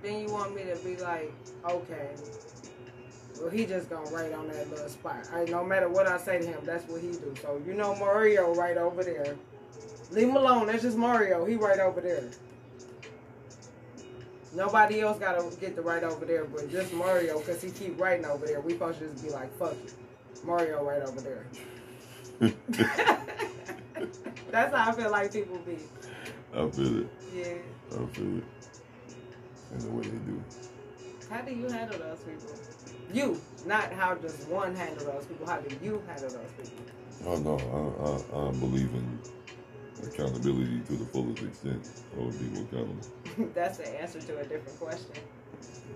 Then 0.01 0.21
you 0.21 0.31
want 0.31 0.55
me 0.55 0.63
to 0.63 0.75
be 0.77 0.97
like, 0.97 1.31
okay. 1.69 2.09
Well, 3.39 3.49
he 3.49 3.65
just 3.65 3.89
gonna 3.89 4.09
write 4.09 4.33
on 4.33 4.47
that 4.47 4.69
little 4.69 4.89
spot. 4.89 5.27
I, 5.31 5.43
no 5.45 5.63
matter 5.63 5.87
what 5.87 6.07
I 6.07 6.17
say 6.17 6.39
to 6.39 6.45
him, 6.45 6.61
that's 6.63 6.87
what 6.89 7.01
he 7.01 7.11
do. 7.11 7.33
So 7.41 7.61
you 7.65 7.73
know 7.73 7.95
Mario 7.95 8.55
right 8.55 8.77
over 8.77 9.03
there. 9.03 9.35
Leave 10.11 10.29
him 10.29 10.35
alone. 10.35 10.67
That's 10.67 10.81
just 10.81 10.97
Mario. 10.97 11.45
He 11.45 11.55
right 11.55 11.79
over 11.79 12.01
there. 12.01 12.23
Nobody 14.53 15.01
else 15.01 15.19
gotta 15.19 15.43
get 15.57 15.75
to 15.75 15.81
right 15.81 16.03
over 16.03 16.25
there, 16.25 16.45
but 16.45 16.71
just 16.71 16.93
Mario, 16.93 17.39
cause 17.41 17.61
he 17.61 17.71
keep 17.71 17.99
writing 17.99 18.25
over 18.25 18.45
there. 18.47 18.61
We 18.61 18.71
supposed 18.73 18.99
to 18.99 19.09
just 19.09 19.23
be 19.23 19.29
like, 19.29 19.55
fuck 19.59 19.73
it, 19.73 19.93
Mario 20.45 20.83
right 20.83 21.01
over 21.01 21.21
there. 21.21 21.45
That's 24.55 24.73
how 24.73 24.89
I 24.89 24.93
feel 24.93 25.11
like 25.11 25.33
people 25.33 25.57
be. 25.65 25.77
I 26.53 26.69
feel 26.69 26.99
it. 27.01 27.07
Yeah. 27.35 27.43
I 27.91 28.05
feel 28.05 28.37
it. 28.37 28.43
And 29.73 29.81
the 29.81 29.91
way 29.91 30.03
they 30.03 30.17
do. 30.19 30.41
How 31.29 31.41
do 31.41 31.53
you 31.53 31.67
handle 31.67 31.99
those 31.99 32.19
people? 32.19 32.55
You, 33.13 33.41
not 33.65 33.91
how 33.91 34.13
does 34.15 34.45
one 34.45 34.73
handle 34.73 35.07
those 35.07 35.25
people. 35.25 35.45
How 35.45 35.57
do 35.57 35.75
you 35.83 36.01
handle 36.07 36.29
those 36.29 36.51
people? 36.57 36.85
Oh 37.25 37.35
no, 37.35 37.57
I, 37.59 38.37
I, 38.37 38.47
I 38.47 38.51
believe 38.51 38.91
in 38.93 39.19
accountability 40.07 40.79
to 40.87 40.93
the 40.93 41.05
fullest 41.07 41.43
extent. 41.43 41.89
Hold 42.15 42.39
people 42.39 42.61
accountable. 42.61 43.51
That's 43.53 43.79
the 43.79 44.01
answer 44.01 44.21
to 44.21 44.39
a 44.39 44.45
different 44.45 44.79
question. 44.79 45.11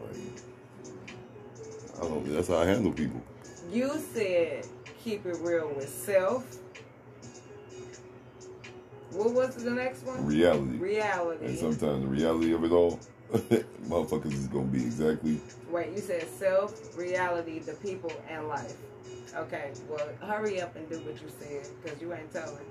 Like, 0.03 0.17
I 1.97 2.01
don't. 2.09 2.29
That's 2.33 2.49
how 2.49 2.57
I 2.57 2.65
handle 2.65 2.91
people. 2.91 3.21
You 3.71 3.97
said 4.13 4.67
keep 5.01 5.25
it 5.25 5.37
real 5.39 5.69
with 5.69 5.87
self. 5.87 6.57
What 9.19 9.33
was 9.33 9.55
the 9.55 9.71
next 9.71 10.05
one? 10.05 10.25
Reality. 10.25 10.77
Reality. 10.77 11.45
And 11.47 11.57
sometimes 11.57 12.03
the 12.03 12.07
reality 12.07 12.53
of 12.53 12.63
it 12.63 12.71
all, 12.71 12.97
motherfuckers 13.33 14.31
is 14.31 14.47
gonna 14.47 14.63
be 14.67 14.77
exactly. 14.77 15.41
Wait, 15.69 15.89
you 15.91 15.97
said 15.97 16.25
self, 16.29 16.97
reality, 16.97 17.59
the 17.59 17.73
people, 17.73 18.13
and 18.29 18.47
life. 18.47 18.77
Okay, 19.35 19.73
well, 19.89 20.07
hurry 20.21 20.61
up 20.61 20.73
and 20.77 20.89
do 20.89 20.99
what 20.99 21.21
you 21.21 21.27
said, 21.37 21.67
because 21.83 22.01
you 22.01 22.13
ain't 22.13 22.31
telling. 22.31 22.65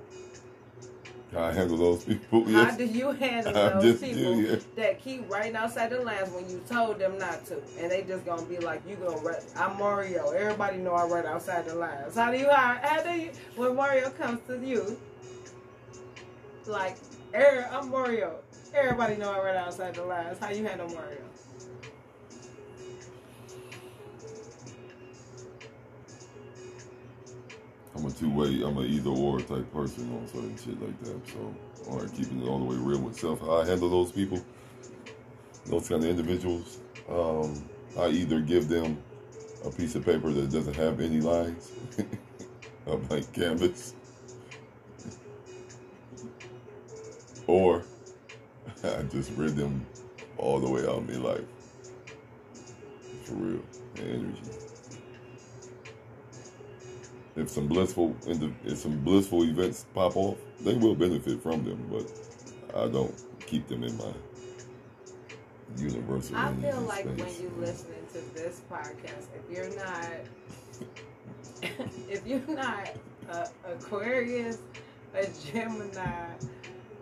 How 1.33 1.43
I 1.43 1.53
handle 1.53 1.77
those 1.77 2.05
people. 2.05 2.47
How 2.47 2.75
do 2.75 2.87
you 2.87 3.11
handle 3.11 3.55
I'm 3.75 3.81
those 3.81 4.01
people 4.01 4.41
yeah. 4.41 4.57
that 4.77 5.03
keep 5.05 5.31
writing 5.31 5.55
outside 5.55 5.91
the 5.91 6.01
lines 6.01 6.31
when 6.31 6.49
you 6.49 6.63
told 6.67 6.99
them 6.99 7.19
not 7.19 7.45
to, 7.47 7.61
and 7.79 7.91
they 7.91 8.05
just 8.05 8.25
gonna 8.25 8.47
be 8.47 8.57
like, 8.57 8.81
"You 8.89 8.97
gonna 8.97 9.19
write? 9.19 9.45
I'm 9.55 9.77
Mario. 9.77 10.31
Everybody 10.31 10.79
know 10.79 10.95
I 10.95 11.05
write 11.05 11.27
outside 11.27 11.67
the 11.67 11.75
lines." 11.75 12.15
How 12.15 12.33
do 12.33 12.39
you 12.39 12.49
how, 12.49 12.79
how 12.83 13.03
do 13.03 13.11
you 13.21 13.33
when 13.55 13.77
Mario 13.77 14.09
comes 14.09 14.41
to 14.47 14.59
you? 14.59 14.99
Like, 16.69 16.97
"Er, 17.35 17.67
I'm 17.73 17.89
Mario. 17.89 18.41
Everybody 18.75 19.17
know 19.17 19.33
I 19.33 19.39
write 19.43 19.57
outside 19.57 19.95
the 19.95 20.05
lines. 20.05 20.39
How 20.39 20.51
you 20.51 20.67
handle 20.67 20.87
Mario? 20.91 21.23
I'm 27.97 28.05
a 28.05 28.11
two 28.11 28.31
way. 28.31 28.63
I'm 28.63 28.77
a 28.77 28.83
either 28.83 29.09
or 29.09 29.41
type 29.41 29.73
person 29.73 30.13
on 30.15 30.29
certain 30.29 30.57
shit 30.59 30.81
like 30.83 30.99
that. 31.05 31.29
So, 31.31 31.55
or 31.87 32.07
keeping 32.09 32.43
it 32.43 32.49
all 32.49 32.59
the 32.59 32.67
way 32.67 32.77
real 32.77 33.01
with 33.01 33.19
self. 33.19 33.41
How 33.41 33.63
I 33.63 33.67
handle 33.67 33.89
those 33.89 34.13
people, 34.13 34.45
those 35.65 35.89
kind 35.89 36.05
of 36.05 36.11
individuals. 36.11 36.81
Um, 37.09 37.65
I 37.99 38.09
either 38.09 38.41
give 38.41 38.69
them 38.69 39.03
a 39.65 39.71
piece 39.71 39.95
of 39.95 40.05
paper 40.05 40.31
that 40.33 40.53
doesn't 40.53 40.77
have 40.77 41.01
any 41.01 41.23
lines, 41.23 41.73
a 42.87 42.97
blank 42.99 43.33
canvas, 43.33 43.95
or 47.49 47.83
I 48.85 49.03
just 49.03 49.33
read 49.33 49.57
them 49.57 49.85
all 50.37 50.61
the 50.61 50.71
way 50.71 50.83
out 50.83 50.99
of 50.99 51.09
my 51.09 51.17
life. 51.17 51.45
For 53.25 53.35
real, 53.35 53.63
energy 53.97 54.41
if 57.39 57.49
some 57.49 57.69
blissful 57.69 58.17
if 58.27 58.79
some 58.79 58.99
blissful 58.99 59.45
events 59.45 59.87
pop 59.95 60.17
off, 60.17 60.37
they 60.61 60.75
will 60.75 60.95
benefit 60.95 61.43
from 61.43 61.65
them, 61.65 61.89
but 61.91 62.11
I 62.77 62.89
don't 62.89 63.15
keep 63.47 63.69
them 63.69 63.85
in 63.85 63.97
my 63.97 64.13
universal. 65.77 66.37
I 66.37 66.53
feel 66.55 66.81
like 66.83 67.05
space. 67.05 67.19
when 67.19 67.43
you 67.43 67.53
listening 67.59 68.07
to 68.13 68.35
this 68.35 68.61
podcast, 68.71 69.27
if 69.37 69.51
you're 69.51 69.77
not, 69.77 70.11
if 72.11 72.27
you're 72.27 72.57
not 72.57 72.91
a 73.31 73.49
Aquarius, 73.73 74.59
a 75.15 75.27
Gemini, 75.53 76.31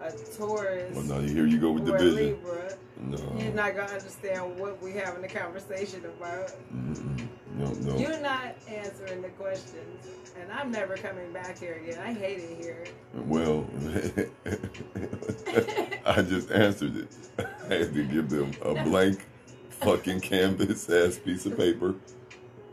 a 0.00 0.10
Taurus, 0.36 0.94
Well, 0.94 1.04
now 1.04 1.20
here 1.20 1.46
you 1.46 1.58
go 1.58 1.72
with 1.72 1.86
division. 1.86 2.14
Libra, 2.16 2.76
No, 3.00 3.18
you're 3.38 3.52
not 3.52 3.74
gonna 3.74 3.92
understand 3.92 4.58
what 4.58 4.80
we're 4.82 5.02
having 5.04 5.24
a 5.24 5.28
conversation 5.28 6.04
about. 6.04 6.50
Mm-mm. 6.74 7.26
no, 7.54 7.66
no. 7.72 7.96
You're 7.98 8.20
not 8.20 8.54
answering 8.68 9.22
the 9.22 9.28
questions, 9.30 10.06
and 10.38 10.50
I'm 10.52 10.70
never 10.70 10.96
coming 10.96 11.32
back 11.32 11.58
here 11.58 11.80
again. 11.82 11.98
I 11.98 12.12
hate 12.12 12.38
it 12.38 12.58
here. 12.58 12.84
Well, 13.14 13.66
I 16.06 16.22
just 16.22 16.50
answered 16.50 16.96
it. 16.96 17.08
I 17.70 17.74
had 17.74 17.94
to 17.94 18.04
give 18.04 18.28
them 18.28 18.52
a 18.62 18.74
blank 18.84 19.24
fucking 19.70 20.20
canvas 20.20 20.88
ass 20.90 21.18
piece 21.18 21.46
of 21.46 21.56
paper. 21.56 21.94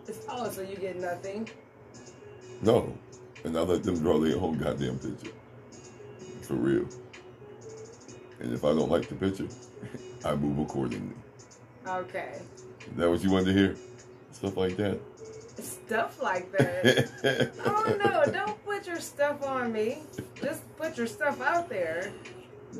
It's, 0.07 0.25
oh, 0.29 0.49
so 0.49 0.61
you 0.61 0.75
get 0.75 0.99
nothing. 0.99 1.49
No, 2.61 2.97
and 3.43 3.57
I 3.57 3.61
let 3.61 3.83
them 3.83 3.99
draw 3.99 4.19
their 4.19 4.37
own 4.37 4.57
goddamn 4.57 4.99
picture. 4.99 5.31
For 6.41 6.55
real. 6.55 6.85
And 8.39 8.53
if 8.53 8.63
I 8.63 8.69
don't 8.69 8.89
like 8.89 9.07
the 9.07 9.15
picture, 9.15 9.47
I 10.25 10.35
move 10.35 10.59
accordingly. 10.59 11.15
Okay, 11.87 12.39
Is 12.81 12.95
that 12.97 13.09
what 13.09 13.23
you 13.23 13.31
wanted 13.31 13.45
to 13.47 13.53
hear? 13.53 13.75
Stuff 14.31 14.57
like 14.57 14.75
that. 14.77 14.99
stuff 15.61 16.21
like 16.21 16.51
that. 16.57 17.51
oh 17.65 17.97
no! 18.03 18.31
Don't 18.31 18.65
put 18.65 18.87
your 18.87 18.99
stuff 18.99 19.43
on 19.43 19.71
me. 19.73 19.99
Just 20.41 20.61
put 20.77 20.97
your 20.97 21.07
stuff 21.07 21.41
out 21.41 21.67
there. 21.69 22.11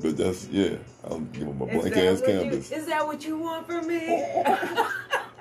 but 0.01 0.17
that's 0.17 0.48
yeah. 0.48 0.77
I'll 1.03 1.19
give 1.19 1.45
them 1.48 1.62
a 1.62 1.65
blank 1.65 1.95
ass 1.98 2.22
what 2.22 2.29
you- 2.29 2.39
canvas. 2.41 2.72
Is 2.72 2.86
that 2.88 3.05
what 3.05 3.25
you 3.25 3.38
want 3.38 3.67
from 3.67 3.88
me? 3.88 4.25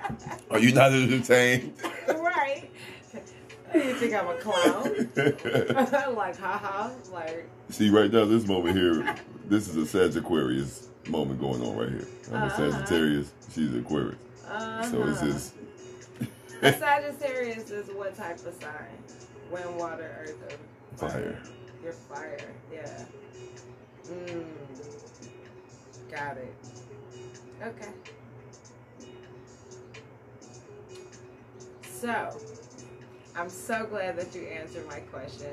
Are 0.51 0.59
you 0.59 0.73
not 0.73 0.91
entertained? 0.93 1.73
right. 2.07 2.69
You 3.73 3.93
think 3.95 4.13
I'm 4.13 4.27
a 4.27 4.35
clown? 4.35 5.09
like, 6.15 6.37
haha. 6.37 6.91
Like, 7.11 7.49
See, 7.69 7.89
right 7.89 8.11
now, 8.11 8.25
this 8.25 8.45
moment 8.47 8.75
here, 8.77 9.15
this 9.47 9.67
is 9.67 9.75
a 9.77 9.85
Sagittarius 9.85 10.89
moment 11.07 11.39
going 11.39 11.61
on 11.63 11.75
right 11.75 11.89
here. 11.89 12.07
I'm 12.31 12.43
a 12.43 12.45
Uh-huh. 12.45 12.71
Sagittarius. 12.71 13.31
She's 13.53 13.73
Aquarius. 13.75 14.15
uh 14.47 14.83
So 14.83 15.03
it's 15.07 15.21
just 15.21 15.53
A 16.61 16.71
Sagittarius 16.73 17.71
is 17.71 17.87
what 17.95 18.15
type 18.15 18.45
of 18.45 18.53
sign? 18.61 18.97
Wind, 19.51 19.75
water, 19.77 20.09
earth, 20.21 20.59
or 21.01 21.09
fire. 21.09 21.39
You're 21.83 21.93
fire, 21.93 22.37
yeah. 22.71 23.05
Mm. 24.07 24.45
Got 26.11 26.37
it. 26.37 26.53
Okay. 27.63 27.89
So, 32.03 32.37
I'm 33.33 33.47
so 33.47 33.85
glad 33.85 34.17
that 34.17 34.35
you 34.35 34.41
answered 34.41 34.85
my 34.87 34.99
question. 34.99 35.47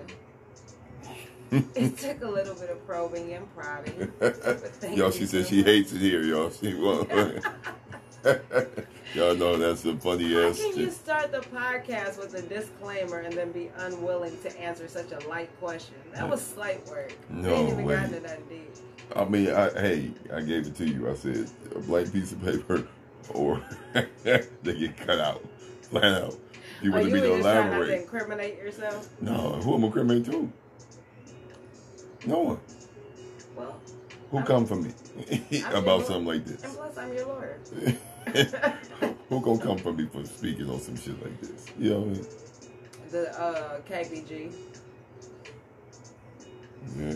it 1.53 1.97
took 1.97 2.25
a 2.25 2.29
little 2.29 2.57
bit 2.57 2.71
of 2.71 2.85
probing 2.89 3.33
and 3.35 3.47
prodding. 3.55 4.13
y'all, 4.97 5.13
she 5.13 5.27
said 5.27 5.45
so 5.45 5.51
she 5.51 5.59
much. 5.59 5.67
hates 5.67 5.93
it 5.93 6.01
here, 6.01 6.25
y'all. 6.25 6.51
She 6.51 6.75
won't. 6.79 7.09
y'all 9.15 9.37
know 9.37 9.59
that's 9.59 9.85
a 9.85 9.95
funny 9.99 10.35
How 10.35 10.49
ass 10.49 10.61
can 10.61 10.77
you 10.77 10.91
start 10.91 11.31
the 11.31 11.39
podcast 11.39 12.19
with 12.19 12.35
a 12.35 12.43
disclaimer 12.43 13.19
and 13.19 13.33
then 13.33 13.53
be 13.53 13.71
unwilling 13.77 14.37
to 14.43 14.61
answer 14.61 14.89
such 14.89 15.13
a 15.13 15.29
light 15.29 15.57
question? 15.61 15.95
That 16.15 16.29
was 16.29 16.45
slight 16.45 16.85
work. 16.89 17.15
No 17.29 17.43
we 17.49 17.61
ain't 17.61 17.71
even 17.71 17.85
way. 17.85 17.95
gotten 17.95 18.13
to 18.15 18.21
that 18.23 18.49
deep. 18.49 18.75
I 19.15 19.25
mean, 19.25 19.51
I, 19.51 19.71
hey, 19.71 20.11
I 20.35 20.41
gave 20.41 20.67
it 20.67 20.75
to 20.75 20.85
you. 20.85 21.09
I 21.09 21.15
said 21.15 21.49
a 21.77 21.79
blank 21.79 22.13
piece 22.13 22.33
of 22.33 22.43
paper, 22.43 22.89
or 23.35 23.63
they 24.25 24.49
get 24.65 24.97
cut 24.97 25.21
out, 25.21 25.45
flat. 26.01 26.33
You 26.83 26.91
Are 26.95 27.01
want 27.01 27.09
you 27.09 27.15
me 27.15 27.21
to 27.21 27.27
just 27.37 27.51
trying 27.51 27.71
to 27.71 27.81
elaborate? 27.81 28.01
incriminate 28.03 28.57
yourself? 28.59 29.09
No, 29.21 29.61
who 29.63 29.75
am 29.75 29.85
I 29.85 29.89
criminate 29.91 30.25
to? 30.27 30.53
No 32.27 32.39
one. 32.41 32.61
Well, 33.57 33.81
Who 34.31 34.43
come 34.45 34.67
for 34.67 34.77
me? 34.77 34.93
about 35.73 36.07
something 36.07 36.27
like 36.27 36.45
this? 36.45 36.63
And 36.63 36.75
plus, 36.75 36.97
I'm 36.99 37.13
your 37.13 37.27
lawyer. 37.27 37.59
Who 39.29 39.41
gonna 39.41 39.59
come 39.63 39.79
for 39.79 39.93
me 39.93 40.07
for 40.07 40.25
speaking 40.25 40.69
on 40.71 40.81
some 40.81 40.97
shit 40.97 41.21
like 41.23 41.41
this? 41.41 41.67
You 41.79 41.91
know 41.91 42.01
what 42.01 42.09
I 42.09 42.13
mean? 42.13 42.27
The 43.11 43.41
uh, 43.41 43.81
KBG. 43.81 44.53
Yeah. 46.99 47.15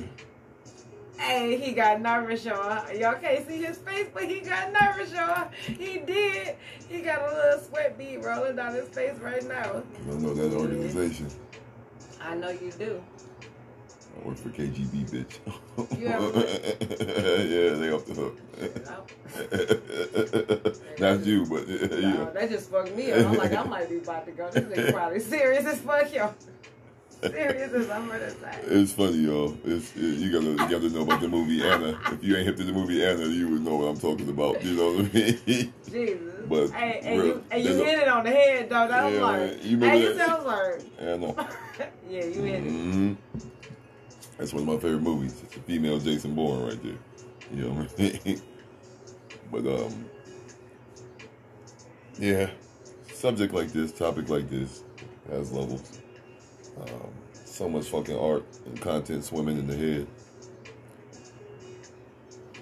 Hey, 1.18 1.56
he 1.58 1.72
got 1.72 2.00
nervous, 2.00 2.44
y'all. 2.44 2.92
Y'all 2.94 3.14
can't 3.14 3.46
see 3.46 3.62
his 3.62 3.78
face, 3.78 4.08
but 4.12 4.24
he 4.24 4.40
got 4.40 4.72
nervous, 4.72 5.12
y'all. 5.12 5.48
He 5.66 5.98
did. 5.98 6.56
He 6.88 7.00
got 7.00 7.22
a 7.22 7.34
little 7.34 7.60
sweat 7.60 7.96
bead 7.96 8.24
rolling 8.24 8.56
down 8.56 8.74
his 8.74 8.88
face 8.88 9.16
right 9.20 9.46
now. 9.46 9.82
I 10.10 10.14
know 10.14 10.34
that 10.34 10.52
organization. 10.52 11.28
I 12.20 12.34
know 12.34 12.50
you 12.50 12.72
do. 12.72 13.02
I 14.16 14.26
work 14.26 14.36
for 14.36 14.48
KGB, 14.50 15.10
bitch. 15.10 15.98
You 15.98 16.06
ever- 16.08 16.38
yeah, 17.42 17.74
they 17.78 17.90
off 17.92 18.06
the 18.06 18.14
hook. 18.14 18.38
Not 21.00 21.24
you, 21.26 21.44
but 21.46 21.68
No, 21.68 21.98
yeah. 21.98 22.30
that 22.32 22.50
just 22.50 22.70
fucked 22.70 22.94
me 22.94 23.12
up. 23.12 23.26
I'm 23.30 23.36
like, 23.36 23.52
I 23.52 23.62
might 23.64 23.88
be 23.88 23.98
about 23.98 24.26
to 24.26 24.32
go. 24.32 24.50
This 24.50 24.64
nigga 24.64 24.92
probably 24.92 25.20
serious 25.20 25.64
as 25.64 25.80
fuck, 25.80 26.12
yo. 26.14 26.32
Serious 27.22 27.72
as 27.72 27.90
I'm 27.90 28.08
gonna 28.08 28.30
say. 28.30 28.58
It's 28.66 28.92
funny, 28.92 29.16
y'all. 29.18 29.56
It's 29.64 29.94
you 29.96 30.30
gotta 30.32 30.46
you 30.52 30.66
gotta 30.68 30.88
know 30.90 31.02
about 31.02 31.20
the 31.20 31.28
movie 31.28 31.66
Anna. 31.66 31.98
If 32.12 32.22
you 32.22 32.36
ain't 32.36 32.46
hip 32.46 32.56
to 32.56 32.64
the 32.64 32.72
movie 32.72 33.04
Anna, 33.04 33.24
you 33.26 33.48
would 33.48 33.62
know 33.62 33.76
what 33.76 33.86
I'm 33.86 33.98
talking 33.98 34.28
about. 34.28 34.62
You 34.62 34.74
know 34.76 34.92
what 34.92 35.06
I 35.06 35.14
mean? 35.14 35.72
Jesus. 35.90 36.20
But 36.48 36.70
hey, 36.70 37.00
and 37.02 37.18
real- 37.18 37.26
you, 37.28 37.42
and 37.50 37.64
you 37.64 37.74
hit 37.74 37.98
it 38.00 38.08
on 38.08 38.24
the 38.24 38.30
head, 38.30 38.68
though. 38.68 38.88
That 38.88 39.04
was 39.04 39.14
Yeah, 39.14 39.22
like, 39.22 39.36
man. 39.38 39.58
You 39.62 39.76
remember 39.78 39.86
hey, 39.86 40.02
you 40.02 40.14
that? 40.14 40.26
sounds 40.28 40.44
like, 40.44 40.80
Anna. 40.98 41.34
yeah, 42.10 42.24
you 42.24 42.42
hit 42.42 42.54
it. 42.64 42.70
hmm 42.70 43.12
That's 44.36 44.52
one 44.52 44.62
of 44.62 44.68
my 44.68 44.76
favorite 44.78 45.02
movies. 45.02 45.40
It's 45.42 45.56
a 45.56 45.60
female 45.60 45.98
Jason 45.98 46.34
Bourne 46.34 46.64
right 46.66 46.82
there. 46.82 46.98
You 47.54 47.62
know 47.64 47.70
what 47.70 47.90
I 47.98 48.02
mean? 48.26 48.42
but 49.50 49.66
um, 49.66 50.04
yeah, 52.18 52.50
subject 53.12 53.54
like 53.54 53.72
this, 53.72 53.92
topic 53.92 54.28
like 54.28 54.50
this, 54.50 54.82
has 55.30 55.50
levels. 55.52 56.00
Um, 56.80 57.10
so 57.44 57.68
much 57.68 57.88
fucking 57.88 58.18
art 58.18 58.44
and 58.66 58.80
content 58.80 59.24
swimming 59.24 59.58
in 59.58 59.66
the 59.66 59.76
head. 59.76 60.06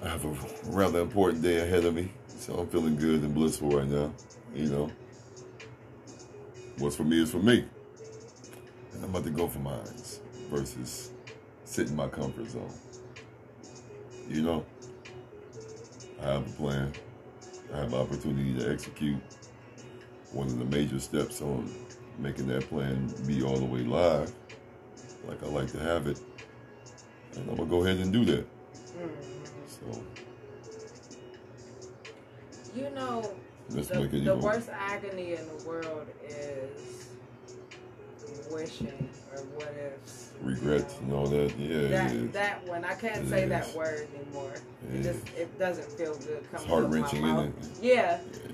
I 0.02 0.08
have 0.08 0.24
a 0.24 0.36
rather 0.70 1.00
important 1.00 1.42
day 1.42 1.58
ahead 1.58 1.84
of 1.84 1.94
me, 1.94 2.12
so 2.26 2.54
I'm 2.54 2.68
feeling 2.68 2.96
good 2.96 3.22
and 3.22 3.34
blissful 3.34 3.70
right 3.70 3.88
now. 3.88 4.12
You 4.54 4.66
know, 4.66 4.90
what's 6.78 6.96
for 6.96 7.04
me 7.04 7.22
is 7.22 7.30
for 7.30 7.38
me. 7.38 7.64
And 8.92 9.04
I'm 9.04 9.10
about 9.10 9.24
to 9.24 9.30
go 9.30 9.48
for 9.48 9.60
mine 9.60 9.86
versus 10.50 11.12
sit 11.64 11.88
in 11.88 11.96
my 11.96 12.08
comfort 12.08 12.50
zone. 12.50 12.72
You 14.28 14.42
know, 14.42 14.66
I 16.20 16.32
have 16.32 16.46
a 16.46 16.52
plan. 16.52 16.92
I 17.72 17.78
have 17.78 17.92
an 17.92 17.98
opportunity 18.00 18.54
to 18.58 18.70
execute. 18.70 19.20
One 20.32 20.48
of 20.48 20.58
the 20.58 20.64
major 20.64 20.98
steps 20.98 21.40
on 21.40 21.70
making 22.18 22.46
that 22.48 22.68
plan 22.68 23.12
be 23.26 23.42
all 23.42 23.56
the 23.56 23.64
way 23.64 23.80
live, 23.80 24.32
like 25.26 25.42
I 25.42 25.46
like 25.46 25.70
to 25.72 25.78
have 25.80 26.06
it. 26.06 26.18
And 27.36 27.48
I'm 27.50 27.56
gonna 27.56 27.68
go 27.68 27.84
ahead 27.84 27.98
and 27.98 28.12
do 28.12 28.24
that. 28.26 28.46
Mm. 28.98 29.10
So 29.66 30.02
You 32.74 32.90
know, 32.90 33.34
let's 33.70 33.88
the, 33.88 34.06
the 34.06 34.36
worst 34.36 34.68
agony 34.70 35.34
in 35.34 35.46
the 35.46 35.64
world 35.66 36.06
is 36.26 37.08
wishing 38.50 39.08
or 39.32 39.38
what 39.54 39.74
ifs. 39.94 40.30
you 40.42 40.48
regrets 40.48 40.94
know? 40.94 41.00
and 41.06 41.12
all 41.14 41.26
that. 41.26 41.56
Yeah, 41.58 41.88
That 41.88 42.12
is. 42.12 42.30
that 42.32 42.66
one 42.68 42.84
I 42.84 42.94
can't 42.94 43.24
It 43.24 43.28
say 43.28 43.42
is. 43.44 43.48
that 43.50 43.74
word 43.74 44.08
anymore. 44.14 44.54
It 44.92 44.96
It 45.00 45.02
just 45.02 45.28
it 45.36 45.58
doesn't 45.58 45.90
feel 45.92 46.14
good 46.16 46.44
coming 46.50 46.54
It's 46.54 46.64
heart 46.66 46.86
wrenching, 46.88 47.24
isn't 47.24 47.38
it? 47.48 47.54
Yeah, 47.82 48.20
Yeah. 48.20 48.50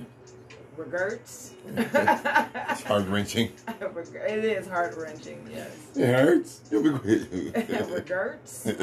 Regrets. 0.78 1.52
It's 1.76 2.82
heart 2.85 3.06
wrenching. 3.08 3.52
it 3.68 4.44
is 4.44 4.66
heart 4.66 4.97
wrenching. 4.97 5.47
Yes. 5.52 5.70
It 5.97 6.06
hurts. 6.06 6.61
You'll 6.70 6.83
be 6.85 6.98
quick. 6.98 7.90
regrets. 7.90 8.68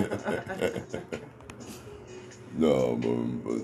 No, 2.58 2.96
but, 2.96 3.44
but 3.44 3.62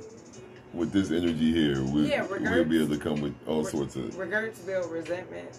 with 0.73 0.91
this 0.91 1.11
energy 1.11 1.53
here, 1.53 1.81
we, 1.81 2.09
Yeah, 2.11 2.25
we'll 2.27 2.65
be 2.65 2.83
able 2.83 2.93
to 2.93 3.01
come 3.01 3.21
with 3.21 3.33
all 3.47 3.63
Re- 3.63 3.71
sorts 3.71 3.95
of 3.95 4.17
regrets 4.17 4.59
build 4.59 4.91
resentment. 4.91 5.49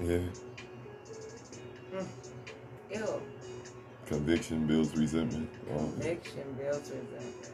yeah. 0.00 0.18
Mm. 1.92 2.06
Ew. 2.92 3.22
Conviction 4.06 4.66
builds 4.68 4.96
resentment. 4.96 5.50
Conviction 5.66 6.44
builds 6.56 6.90
resentment. 6.90 7.50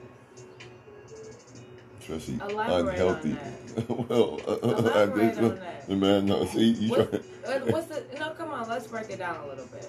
Especially 2.12 2.52
Elaborate 2.52 2.80
on 2.80 2.88
unhealthy. 2.88 3.32
that. 3.76 3.88
well, 4.08 4.40
uh, 4.46 4.58
Elaborate 4.62 5.34
this- 5.36 5.88
on 5.88 6.00
man, 6.00 6.26
no, 6.26 6.44
see, 6.46 6.70
you 6.70 6.90
What, 6.90 7.10
try. 7.10 7.54
uh, 7.54 7.60
what's 7.66 7.86
the 7.86 8.04
no? 8.18 8.30
Come 8.30 8.50
on, 8.50 8.68
let's 8.68 8.86
break 8.86 9.10
it 9.10 9.18
down 9.18 9.36
a 9.44 9.46
little 9.48 9.66
bit. 9.66 9.88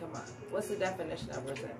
Come 0.00 0.10
on, 0.14 0.22
what's 0.50 0.68
the 0.68 0.76
definition 0.76 1.30
of 1.30 1.42
resentment? 1.48 1.76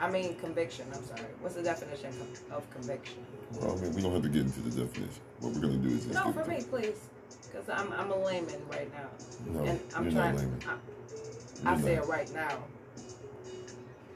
I 0.00 0.10
mean 0.10 0.34
conviction. 0.36 0.86
I'm 0.94 1.04
sorry. 1.04 1.22
What's 1.40 1.54
the 1.54 1.62
definition 1.62 2.12
of 2.50 2.68
conviction? 2.70 3.16
Well, 3.52 3.78
I 3.78 3.80
mean, 3.80 3.94
we 3.94 4.02
don't 4.02 4.12
have 4.12 4.22
to 4.22 4.28
get 4.28 4.42
into 4.42 4.60
the 4.60 4.70
definition. 4.84 5.20
What 5.40 5.52
we're 5.54 5.60
gonna 5.60 5.76
do 5.76 5.88
is 5.88 6.06
No, 6.08 6.32
for 6.32 6.44
me, 6.44 6.62
please, 6.68 6.98
because 7.50 7.68
I'm 7.68 7.92
I'm 7.92 8.10
a 8.10 8.24
layman 8.24 8.60
right 8.70 8.90
now, 8.92 9.08
No, 9.52 9.64
and 9.64 9.80
I'm 9.96 10.10
trying. 10.10 10.62
I, 11.64 11.72
I 11.74 11.80
say 11.80 11.94
it 11.94 12.06
right 12.06 12.32
now. 12.34 12.58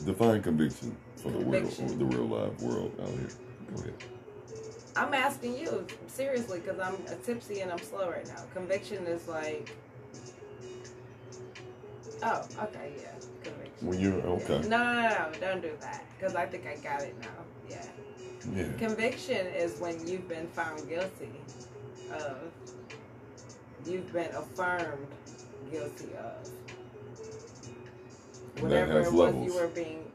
Define 0.05 0.43
conviction 0.43 0.97
for 1.17 1.31
the 1.31 1.39
Conviction. 1.39 1.87
world, 1.87 1.99
the 1.99 2.05
real 2.05 2.27
live 2.29 2.63
world 2.63 2.93
out 3.01 3.09
here. 3.09 3.29
Go 3.75 3.81
ahead. 3.83 3.95
I'm 4.99 5.15
asking 5.15 5.57
you 5.57 5.87
seriously 6.09 6.61
because 6.61 6.81
I'm 6.81 6.97
tipsy 7.25 7.61
and 7.61 7.71
I'm 7.71 7.79
slow 7.79 8.11
right 8.11 8.27
now. 8.27 8.43
Conviction 8.53 9.07
is 9.07 9.29
like. 9.29 9.71
Oh, 12.21 12.45
okay, 12.65 12.93
yeah, 13.01 13.13
conviction. 13.45 13.87
When 13.87 14.01
you're 14.01 14.21
okay, 14.21 14.61
No, 14.69 14.83
no, 14.83 14.93
no, 14.93 15.09
no, 15.09 15.39
don't 15.41 15.63
do 15.63 15.71
that 15.81 16.05
because 16.19 16.35
I 16.35 16.47
think 16.47 16.67
I 16.67 16.75
got 16.83 17.03
it 17.03 17.15
now. 17.21 17.29
Yeah. 17.71 17.87
yeah. 18.57 18.73
Conviction 18.77 19.47
is 19.47 19.79
when 19.79 20.05
you've 20.09 20.29
been 20.29 20.49
found 20.49 20.89
guilty 20.89 21.31
of, 22.13 22.51
you've 23.87 24.13
been 24.13 24.35
affirmed 24.35 25.07
guilty 25.71 26.09
of 26.19 26.51
whatever 28.61 28.99
it 29.01 29.05
was 29.05 29.13
levels. 29.13 29.47
you 29.47 29.55
were 29.61 29.69
being, 29.69 30.11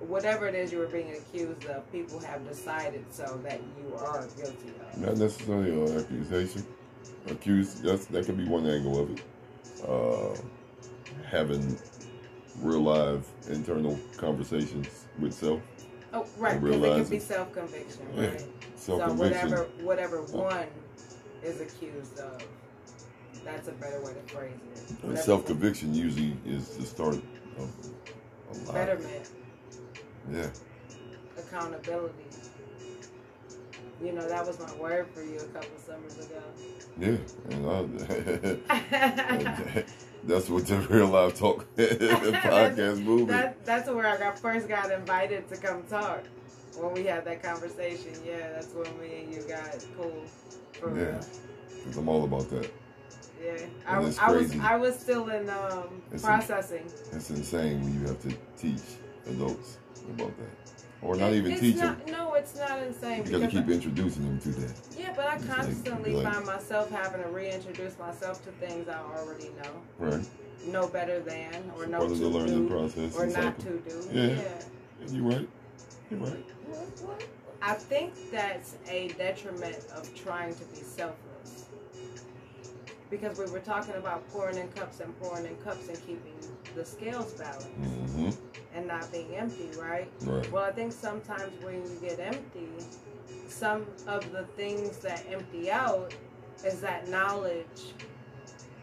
whatever 0.00 0.46
it 0.46 0.54
is 0.54 0.72
you 0.72 0.78
were 0.78 0.86
being 0.86 1.10
accused 1.12 1.64
of. 1.66 1.90
People 1.92 2.18
have 2.20 2.46
decided 2.48 3.04
so 3.10 3.40
that 3.44 3.60
you 3.78 3.94
are 3.96 4.26
guilty 4.36 4.72
of. 4.80 4.98
Not 4.98 5.16
necessarily 5.16 5.70
an 5.70 5.98
accusation. 5.98 6.66
Accused, 7.28 7.82
that's, 7.82 8.06
that 8.06 8.26
could 8.26 8.36
be 8.36 8.44
one 8.44 8.66
angle 8.66 9.00
of 9.00 9.10
it. 9.10 9.22
Uh, 9.86 10.36
having 11.26 11.78
real 12.60 12.80
live 12.80 13.26
internal 13.48 13.98
conversations 14.16 15.06
with 15.18 15.32
self. 15.32 15.60
Oh, 16.12 16.26
right, 16.38 16.62
because 16.62 16.82
it 16.82 17.02
could 17.02 17.10
be 17.10 17.18
self 17.18 17.52
conviction, 17.52 18.06
Yeah, 18.14 18.26
right? 18.28 18.44
Self 18.76 19.00
So 19.00 19.12
whatever, 19.14 19.64
whatever 19.80 20.22
one 20.22 20.68
is 21.42 21.60
accused 21.60 22.18
of, 22.20 22.46
that's 23.44 23.68
a 23.68 23.72
better 23.72 24.00
way 24.02 24.12
to 24.14 24.34
phrase 24.34 24.52
it. 25.02 25.18
Self 25.18 25.46
conviction 25.46 25.94
usually 25.94 26.36
is 26.46 26.76
the 26.76 26.86
start 26.86 27.16
of 27.58 27.72
a 28.50 28.66
lot. 28.66 28.74
betterment, 28.74 29.28
Yeah. 30.30 30.48
accountability. 31.38 32.14
You 34.02 34.12
know, 34.12 34.28
that 34.28 34.46
was 34.46 34.58
my 34.58 34.74
word 34.76 35.06
for 35.14 35.22
you 35.22 35.38
a 35.38 35.44
couple 35.46 35.78
summers 35.78 36.18
ago. 36.18 36.42
Yeah. 36.98 37.16
And 37.50 38.68
I, 38.68 39.84
that's 40.24 40.48
what 40.50 40.66
the 40.66 40.78
real 40.90 41.06
life 41.08 41.38
talk 41.38 41.64
podcast 41.76 43.02
movie. 43.02 43.24
That, 43.26 43.64
that's 43.64 43.88
where 43.88 44.06
I 44.06 44.16
got 44.18 44.38
first 44.38 44.68
got 44.68 44.90
invited 44.90 45.48
to 45.48 45.56
come 45.56 45.82
talk. 45.84 46.24
When 46.76 46.92
we 46.92 47.04
had 47.04 47.24
that 47.26 47.42
conversation, 47.42 48.12
yeah, 48.26 48.50
that's 48.50 48.68
when 48.74 48.98
me 48.98 49.22
and 49.24 49.34
you 49.34 49.42
got 49.42 49.84
cool. 49.96 50.24
For 50.72 50.98
Yeah. 50.98 51.22
Because 51.78 51.96
I'm 51.96 52.08
all 52.08 52.24
about 52.24 52.50
that. 52.50 52.70
Yeah, 53.42 53.66
I, 53.86 53.96
I 53.96 53.98
was. 54.30 54.58
I 54.58 54.76
was 54.76 54.98
still 54.98 55.28
in 55.28 55.48
um, 55.50 56.02
It's 56.10 56.22
in- 56.22 56.28
processing. 56.28 56.84
It's 57.12 57.30
insane 57.30 57.82
when 57.82 58.00
you 58.00 58.06
have 58.08 58.20
to 58.22 58.34
teach 58.56 58.80
adults 59.26 59.78
about 60.10 60.36
that. 60.38 60.72
Or 61.02 61.16
not 61.16 61.32
It- 61.32 61.36
even 61.36 61.58
teach 61.58 61.76
not, 61.76 62.04
them. 62.06 62.14
No, 62.14 62.34
it's 62.34 62.56
not 62.56 62.82
insane. 62.82 63.24
You 63.26 63.32
got 63.32 63.40
to 63.40 63.48
keep 63.48 63.68
introducing 63.68 64.24
them 64.24 64.38
to 64.40 64.48
that. 64.60 64.74
Yeah, 64.98 65.12
but 65.14 65.26
I 65.26 65.36
It's 65.36 65.44
constantly 65.46 66.12
like- 66.12 66.32
find 66.32 66.46
myself 66.46 66.90
having 66.90 67.22
to 67.22 67.28
reintroduce 67.28 67.98
myself 67.98 68.42
to 68.44 68.50
things 68.52 68.88
I 68.88 68.98
already 69.00 69.50
know, 69.62 69.82
Right? 69.98 70.24
know 70.66 70.86
better 70.88 71.20
than, 71.20 71.70
or 71.76 71.86
know 71.86 71.98
Part 71.98 72.08
to 72.08 72.14
of 72.14 72.20
the 72.20 72.28
learning 72.28 72.68
do, 72.68 72.74
process. 72.74 73.16
or 73.16 73.26
not 73.26 73.34
cycle. 73.60 73.64
to 73.64 73.78
do. 73.80 74.08
Yeah. 74.12 74.26
yeah. 74.28 75.08
You're 75.08 75.24
right. 75.28 75.48
You're 76.10 76.20
right. 76.20 76.44
I 77.60 77.74
think 77.74 78.12
that's 78.30 78.76
a 78.88 79.08
detriment 79.08 79.76
of 79.94 80.14
trying 80.14 80.54
to 80.54 80.64
be 80.66 80.76
selfless. 80.76 81.64
Because 83.10 83.38
we 83.38 83.46
were 83.46 83.60
talking 83.60 83.94
about 83.94 84.26
pouring 84.30 84.56
in 84.58 84.68
cups 84.68 85.00
and 85.00 85.18
pouring 85.20 85.44
in 85.46 85.54
cups 85.56 85.88
and 85.88 85.98
keeping 86.00 86.34
the 86.74 86.84
scales 86.84 87.32
balanced. 87.34 87.68
hmm 87.68 88.30
and 88.74 88.86
not 88.86 89.10
being 89.12 89.34
empty, 89.36 89.68
right? 89.80 90.10
Right. 90.22 90.50
Well, 90.52 90.64
I 90.64 90.72
think 90.72 90.92
sometimes 90.92 91.52
when 91.62 91.76
you 91.76 91.98
get 92.00 92.18
empty, 92.20 92.68
some 93.48 93.86
of 94.06 94.30
the 94.32 94.44
things 94.56 94.98
that 94.98 95.24
empty 95.30 95.70
out 95.70 96.12
is 96.64 96.80
that 96.80 97.08
knowledge 97.08 97.92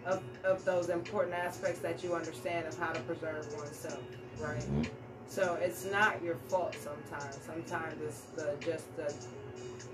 of, 0.05 0.23
of 0.43 0.63
those 0.65 0.89
important 0.89 1.35
aspects 1.35 1.79
that 1.79 2.03
you 2.03 2.15
understand 2.15 2.67
of 2.67 2.77
how 2.77 2.91
to 2.91 2.99
preserve 3.01 3.45
oneself, 3.55 3.99
right? 4.39 4.61
Mhm. 4.61 4.87
So 5.27 5.57
it's 5.61 5.85
not 5.85 6.21
your 6.23 6.35
fault 6.49 6.75
sometimes. 6.75 7.37
Sometimes 7.45 8.01
it's 8.01 8.21
the 8.35 8.55
just 8.59 8.95
the 8.97 9.13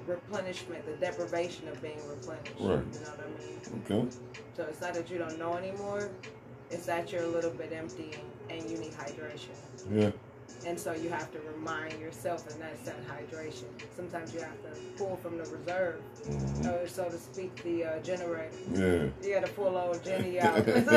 replenishment, 0.07 0.85
the 0.85 0.93
deprivation 0.93 1.67
of 1.67 1.81
being 1.81 1.99
replenished. 2.07 2.53
Right. 2.59 2.83
You 2.93 2.99
know 3.01 3.11
what 3.11 3.19
I 3.19 3.91
mean? 3.91 4.07
Okay. 4.07 4.17
So 4.55 4.63
it's 4.63 4.81
not 4.81 4.93
that 4.93 5.09
you 5.11 5.17
don't 5.17 5.37
know 5.37 5.55
anymore. 5.55 6.09
It's 6.69 6.85
that 6.85 7.11
you're 7.11 7.23
a 7.23 7.27
little 7.27 7.51
bit 7.51 7.71
empty 7.73 8.11
and, 8.49 8.69
you 8.69 8.77
need 8.77 8.91
hydration. 8.93 9.55
Yeah. 9.91 10.11
And 10.65 10.79
so 10.79 10.93
you 10.93 11.09
have 11.09 11.31
to 11.33 11.39
remind 11.55 11.99
yourself, 11.99 12.49
and 12.51 12.61
that's 12.61 12.81
that 12.83 12.95
hydration. 13.07 13.65
Sometimes 13.95 14.33
you 14.33 14.39
have 14.41 14.55
to 14.63 14.69
pull 14.97 15.15
from 15.17 15.37
the 15.37 15.43
reserve, 15.45 16.01
Mhm. 16.27 16.83
or 16.83 16.87
so 16.87 17.05
to 17.09 17.17
speak, 17.17 17.61
the 17.63 17.85
uh, 17.85 17.99
generator. 17.99 18.49
Yeah. 18.73 19.07
You 19.27 19.35
gotta 19.35 19.51
pull 19.53 19.77
old 19.77 20.03
Jenny 20.03 20.39
out. 20.41 20.57
It 20.67 20.87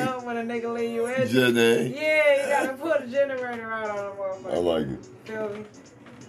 up 0.00 0.24
when 0.24 0.36
a 0.38 0.42
nigga 0.42 0.72
leave 0.74 0.90
you 0.90 1.06
in. 1.06 1.28
Jenny. 1.28 1.94
Yeah, 1.94 2.42
you 2.42 2.48
gotta 2.66 2.76
pull 2.76 2.94
the 3.00 3.06
generator 3.06 3.70
out 3.70 3.90
on 3.90 3.96
the 3.96 4.22
motherfucker. 4.48 4.54
I 4.54 4.58
like 4.58 4.86
it. 4.88 5.06
Feel 5.24 5.48
me? 5.50 5.64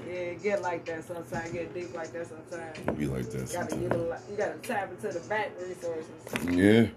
Yeah, 0.09 0.33
get 0.33 0.61
like 0.61 0.85
that 0.85 1.05
sometimes. 1.05 1.51
Get 1.51 1.73
deep 1.73 1.93
like 1.95 2.11
that 2.13 2.27
sometimes. 2.27 2.77
Be 2.99 3.07
like 3.07 3.25
that 3.31 3.33
You 3.33 3.39
gotta 3.39 3.69
sometimes. 3.71 3.81
utilize, 3.81 4.21
you 4.29 4.37
gotta 4.37 4.57
tap 4.59 4.91
into 4.91 5.17
the 5.17 5.27
back 5.27 5.51
resources. 5.59 6.05
Yeah. 6.51 6.87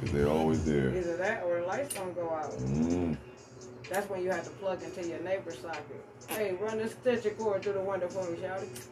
Cause 0.00 0.12
they're 0.12 0.28
always 0.28 0.64
there. 0.64 0.96
Either 0.96 1.16
that 1.16 1.42
or 1.44 1.60
the 1.60 1.66
lights 1.66 1.94
don't 1.94 2.14
go 2.14 2.30
out. 2.30 2.52
Mm. 2.52 3.16
That's 3.90 4.08
when 4.08 4.22
you 4.22 4.30
have 4.30 4.44
to 4.44 4.50
plug 4.50 4.82
into 4.82 5.08
your 5.08 5.18
neighbor's 5.20 5.58
socket. 5.58 6.04
Hey, 6.28 6.56
run 6.60 6.78
the 6.78 6.84
extension 6.84 7.32
cord 7.32 7.62
through 7.62 7.72
the 7.72 7.80
window 7.80 8.08
for 8.08 8.30
me, 8.30 8.38
shouty. 8.38 8.86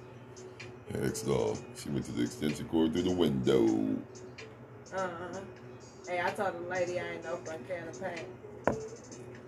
Ex 1.03 1.23
doll. 1.23 1.57
She 1.77 1.91
went 1.91 2.05
to 2.07 2.13
the 2.13 2.23
extension 2.23 2.67
cord 2.69 2.93
through 2.93 3.03
the 3.03 3.13
window. 3.13 3.67
Uh-huh. 4.95 5.41
Hey, 6.09 6.21
I 6.25 6.31
told 6.31 6.55
the 6.55 6.69
lady 6.69 6.99
I 6.99 7.15
ain't 7.15 7.25
no 7.25 7.35
a 7.35 7.59
can 7.69 7.89
of 7.89 8.01
paint. 8.01 8.27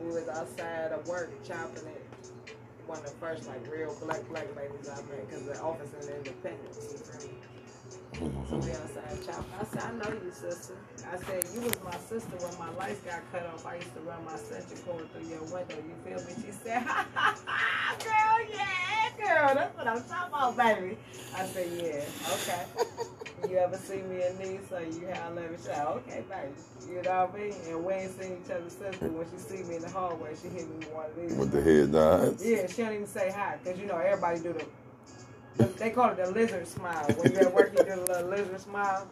We 0.01 0.07
was 0.07 0.29
outside 0.29 0.93
of 0.93 1.07
work 1.09 1.31
chopping 1.47 1.87
it. 1.87 2.05
One 2.87 2.99
of 2.99 3.05
the 3.05 3.11
first 3.11 3.49
like 3.49 3.67
real 3.73 3.97
black 4.05 4.29
black 4.29 4.55
ladies 4.57 4.89
I 4.89 4.97
met 4.97 5.29
because 5.29 5.45
the 5.45 5.61
office 5.61 5.93
in 6.07 6.15
Independence. 6.17 7.25
You 7.25 7.58
feel 8.19 8.29
me? 8.29 8.35
So 8.49 8.57
we 8.59 8.71
outside 8.73 9.25
chopping. 9.25 9.55
I 9.59 9.65
said, 9.65 9.83
I 9.83 9.93
know 9.93 10.11
you, 10.13 10.31
sister. 10.31 10.75
I 11.11 11.17
said, 11.19 11.45
you 11.55 11.61
was 11.63 11.79
my 11.85 11.97
sister 11.97 12.37
when 12.43 12.59
my 12.59 12.71
lights 12.77 13.01
got 13.01 13.23
cut 13.33 13.47
off. 13.47 13.65
I 13.67 13.77
used 13.77 13.95
to 13.95 14.01
run 14.01 14.25
my 14.25 14.35
extension 14.35 14.79
cord 14.85 15.07
through 15.13 15.29
your 15.29 15.43
window. 15.45 15.77
You 15.79 15.95
feel 16.05 16.21
me? 16.27 16.33
She 16.45 16.53
said, 16.53 16.83
ha 16.83 17.07
ha 17.15 17.37
ha, 17.47 17.97
girl, 18.03 18.39
yeah, 18.53 19.11
girl. 19.17 19.55
That's 19.55 19.77
what 19.77 19.87
I'm 19.87 20.03
talking 20.05 20.35
about, 20.35 20.57
baby. 20.57 20.99
I 21.37 21.47
said, 21.47 21.69
yeah, 21.77 22.05
okay. 22.35 22.65
you 23.49 23.57
ever 23.59 23.77
see 23.77 24.03
me 24.03 24.27
in 24.27 24.39
these, 24.39 24.61
so 24.69 24.79
you 24.79 25.07
have 25.07 25.35
let 25.35 25.51
me 25.51 25.57
say, 25.57 25.81
okay, 25.81 26.25
baby. 26.29 26.53
You 26.89 27.03
know 27.03 27.27
what 27.27 27.35
I 27.35 27.39
mean? 27.39 27.55
And 27.69 27.85
we 27.85 27.93
ain't 27.93 28.21
seen 28.21 28.39
each 28.45 28.51
other 28.51 28.69
since, 28.69 28.97
but 28.97 29.13
when 29.13 29.27
she 29.31 29.39
see 29.39 29.63
me 29.65 29.77
in 29.77 29.83
the 29.83 29.91
hallway, 29.91 30.35
she 30.41 30.49
hit 30.49 30.69
me 30.69 30.77
with 30.79 30.93
one 30.93 31.07
of 31.07 31.17
these. 31.17 31.35
With 31.35 31.53
the 31.53 31.63
head 31.63 31.93
nods. 31.93 32.45
Yeah, 32.45 32.67
she 32.67 32.83
don't 32.83 32.95
even 32.95 33.07
say 33.07 33.31
hi, 33.35 33.59
because 33.63 33.79
you 33.79 33.87
know 33.87 33.99
everybody 33.99 34.41
do 34.41 34.53
the, 34.55 34.65
they 35.59 35.91
call 35.91 36.11
it 36.11 36.17
the 36.17 36.31
lizard 36.31 36.67
smile. 36.67 37.05
When 37.17 37.33
you're 37.33 37.43
at 37.43 37.55
work, 37.55 37.73
you 37.73 37.85
do 37.85 37.91
the 37.91 37.97
little 37.97 38.29
lizard 38.31 38.61
smile. 38.61 39.09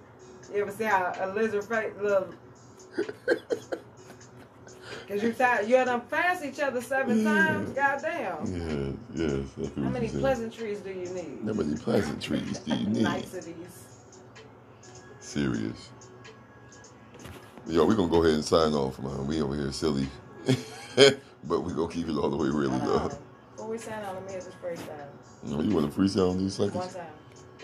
You 0.53 0.63
ever 0.63 0.71
see 0.71 0.85
how 0.85 1.13
a 1.19 1.35
lizard 1.35 1.65
face, 1.65 1.93
little, 2.01 2.29
because 5.07 5.23
you 5.23 5.33
tired, 5.33 5.69
you 5.69 5.77
had 5.77 5.89
them 5.89 6.03
pass 6.03 6.45
each 6.45 6.61
other 6.61 6.81
seven 6.81 7.25
times, 7.25 7.71
goddamn. 7.71 8.97
Yes, 9.15 9.45
yes. 9.57 9.73
Feel 9.75 9.85
How 9.85 9.91
many 9.91 10.09
pleasantries 10.09 10.81
do 10.81 10.91
you 10.91 11.09
need? 11.11 11.39
How 11.45 11.53
many 11.53 11.77
pleasantries 11.77 12.59
do 12.61 12.75
you 12.75 12.87
need? 12.89 13.03
Niceties. 13.03 13.85
Serious. 15.21 15.91
Yo, 17.67 17.85
we're 17.85 17.95
gonna 17.97 18.09
go 18.09 18.23
ahead 18.23 18.35
and 18.35 18.45
sign 18.45 18.73
off, 18.75 18.99
man. 19.01 19.27
We 19.27 19.43
over 19.43 19.57
here 19.57 19.73
silly. 19.73 20.07
but 20.47 21.65
we're 21.65 21.75
gonna 21.75 21.93
keep 21.93 22.09
it 22.09 22.17
all 22.17 22.31
the 22.31 22.37
way 22.37 22.49
really 22.49 22.79
though. 22.79 23.11
On. 23.67 23.73
Before 23.73 23.73
we 23.73 23.79
sign 23.79 24.05
on, 24.05 24.23
hit 24.29 24.45
this 24.45 24.55
freestyle. 24.63 25.07
No, 25.43 25.61
you 25.61 25.75
wanna 25.75 25.89
freestyle 25.89 26.33
in 26.33 26.39
these 26.39 26.59
One 26.59 26.71
seconds? 26.71 26.95
time. 26.95 27.07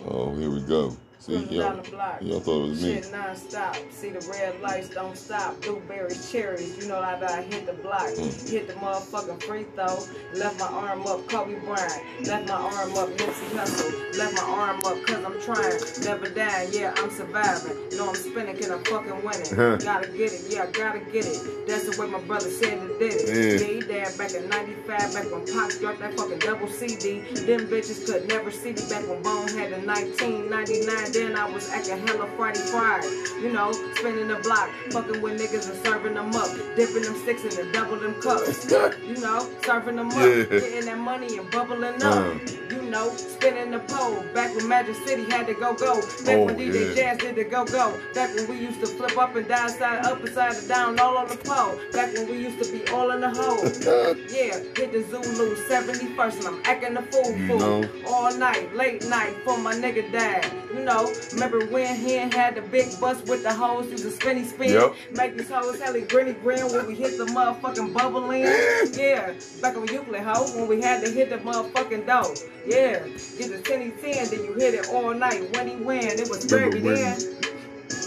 Oh, 0.08 0.34
here 0.34 0.50
we 0.50 0.60
go. 0.62 0.96
See, 1.22 1.37
y'all, 1.37 1.61
down 1.61 1.76
the 1.76 1.88
block. 1.88 2.18
y'all 2.20 2.40
thought 2.40 2.64
it 2.64 2.68
was 2.70 2.82
me. 2.82 2.94
Shit 2.94 3.12
non-stop. 3.12 3.76
See 3.92 4.11
the 4.11 4.28
red 4.28 4.61
lights 4.61 4.88
don't 4.88 5.16
stop. 5.16 5.61
Blueberries, 5.61 6.32
cherries. 6.32 6.76
You 6.78 6.88
know 6.88 7.00
that 7.00 7.22
I 7.22 7.42
hit 7.42 7.64
the 7.64 7.74
block. 7.74 8.08
Mm. 8.08 8.50
Hit 8.50 8.66
the 8.66 8.72
motherfucking 8.74 9.40
free 9.44 9.62
throw. 9.76 10.02
Left 10.35 10.58
my 10.58 10.66
arm 10.66 11.06
up, 11.06 11.28
Kobe 11.28 11.61
Bryant. 11.61 12.26
Left 12.26 12.48
my 12.48 12.54
arm 12.54 12.92
up, 12.98 13.08
Nipsey 13.11 13.48
Hussle. 13.54 14.18
Left 14.18 14.35
my 14.35 14.42
arm 14.42 14.78
up, 14.85 15.06
cause 15.06 15.24
I'm 15.24 15.40
trying. 15.42 15.78
Never 16.02 16.28
dying, 16.28 16.70
yeah, 16.72 16.92
I'm 16.96 17.11
surviving. 17.11 17.76
Know 17.96 18.08
I'm 18.08 18.16
spinning, 18.16 18.56
can 18.56 18.72
I'm 18.72 18.82
fucking 18.82 19.22
winning. 19.22 19.78
gotta 19.78 20.08
get 20.08 20.32
it, 20.32 20.42
yeah, 20.50 20.64
I 20.64 20.70
gotta 20.72 20.98
get 21.12 21.24
it. 21.24 21.68
That's 21.68 21.88
the 21.88 22.02
way 22.02 22.11
my 22.11 22.20
brother 22.22 22.50
said 22.50 22.82
it 22.82 22.98
did 22.98 23.14
it. 23.14 23.28
Yeah. 23.28 23.64
Yeah, 23.64 23.74
he 23.74 23.80
died 23.80 24.18
back 24.18 24.35
in 24.35 24.48
95, 24.48 25.14
back 25.14 25.30
when 25.30 25.46
Pop 25.46 25.70
dropped 25.78 26.00
that 26.00 26.18
fucking 26.18 26.40
double 26.40 26.66
CD. 26.66 27.20
Them 27.46 27.68
bitches 27.70 28.06
could 28.06 28.26
never 28.26 28.50
see 28.50 28.72
me 28.72 28.82
back 28.90 29.06
when 29.06 29.22
Bone 29.22 29.46
had 29.46 29.70
a 29.72 29.78
1999. 29.87 31.12
Then 31.12 31.37
I 31.37 31.48
was 31.51 31.68
acting 31.70 32.07
hella 32.07 32.27
Friday 32.37 32.61
fried. 32.61 33.05
You 33.42 33.53
know, 33.53 33.72
spinning 33.96 34.29
the 34.29 34.37
block, 34.37 34.70
fucking 34.90 35.20
with 35.20 35.40
niggas 35.40 35.70
and 35.70 35.85
serving 35.85 36.14
them 36.14 36.35
up. 36.35 36.48
Dipping 36.77 37.03
them 37.03 37.16
sticks 37.22 37.42
in 37.44 37.51
the 37.66 37.70
double 37.72 37.96
them 37.96 38.14
cups. 38.20 38.70
You 39.03 39.16
know, 39.20 39.48
serving 39.64 39.96
them 39.96 40.09
up. 40.09 40.14
Yeah. 40.16 40.44
Getting 40.44 40.87
that 40.87 40.98
money 40.98 41.37
and 41.38 41.51
bubbling 41.51 42.03
up. 42.03 42.05
Uh. 42.05 42.35
You 42.70 42.83
know, 42.90 43.11
spinning 43.11 43.70
the 43.72 43.81
pole. 43.81 44.25
Back 44.35 44.55
when 44.57 44.68
Magic 44.68 44.94
City 45.07 45.25
had 45.31 45.46
to 45.48 45.55
go 45.55 45.75
go. 45.75 46.01
Back 46.25 46.37
Oh, 46.38 46.44
when 46.46 46.57
DJ 46.57 46.88
yeah. 46.96 47.14
Jazz 47.14 47.18
did 47.18 47.37
the 47.37 47.44
go 47.44 47.64
go. 47.64 47.98
Back 48.14 48.35
when 48.35 48.48
we 48.48 48.59
used 48.59 48.81
to 48.81 48.87
flip 48.87 49.16
up 49.18 49.37
and 49.37 49.46
down, 49.46 49.68
side 49.68 50.05
up 50.07 50.20
and 50.20 50.29
side 50.31 50.55
and 50.57 50.68
down, 50.68 50.98
all 50.98 51.16
on 51.18 51.29
the 51.29 51.37
pole. 51.37 51.79
Back 51.92 52.14
when 52.14 52.29
we 52.31 52.38
used 52.38 52.62
to 52.62 52.70
be 52.72 52.87
all 52.88 53.11
in 53.11 53.20
the 53.20 53.31
hole. 53.31 53.62
Yeah, 54.33 54.59
hit 54.77 54.92
the 54.92 55.03
Zulu 55.11 55.55
71st 55.68 56.38
and 56.38 56.46
I'm 56.46 56.62
acting 56.64 56.96
a 56.96 57.03
fool 57.03 57.37
fool. 57.46 57.85
All 58.07 58.35
night, 58.38 58.75
late 58.75 59.05
night, 59.07 59.35
for 59.44 59.59
my 59.59 59.75
nigga 59.75 60.11
died. 60.12 60.46
You 60.72 60.81
know, 60.81 61.01
remember 61.32 61.66
when 61.66 61.96
he 61.96 62.14
had 62.14 62.54
the 62.54 62.62
big 62.62 62.98
bus 63.00 63.22
with 63.26 63.42
the 63.42 63.52
hoes, 63.52 63.90
used 63.90 64.04
to 64.04 64.10
spinny 64.10 64.44
spin. 64.44 64.70
Yep. 64.70 64.94
Make 65.12 65.36
these 65.36 65.48
hoes 65.50 65.80
hella 65.80 66.00
grinny 66.02 66.40
grin 66.42 66.66
when 66.72 66.86
we 66.86 66.94
hit 66.94 67.18
the 67.18 67.24
motherfucking 67.26 67.92
bubble 67.94 68.30
in. 68.30 68.42
Yeah, 68.92 69.32
back 69.60 69.76
on 69.76 69.86
Euclid 69.88 70.20
hoe 70.22 70.44
when 70.56 70.68
we 70.68 70.80
had 70.80 71.04
to 71.04 71.10
hit 71.10 71.30
the 71.30 71.38
motherfucking 71.38 72.06
dough. 72.06 72.34
Yeah, 72.66 72.98
get 73.38 73.50
the 73.50 73.60
10 73.64 73.92
10, 74.00 74.28
then 74.30 74.44
you 74.44 74.52
hit 74.54 74.74
it 74.74 74.88
all 74.90 75.14
night. 75.14 75.54
When 75.56 75.68
he 75.68 75.76
win, 75.76 76.04
it 76.04 76.28
was 76.28 76.46
when- 76.50 76.82
then. 76.82 77.36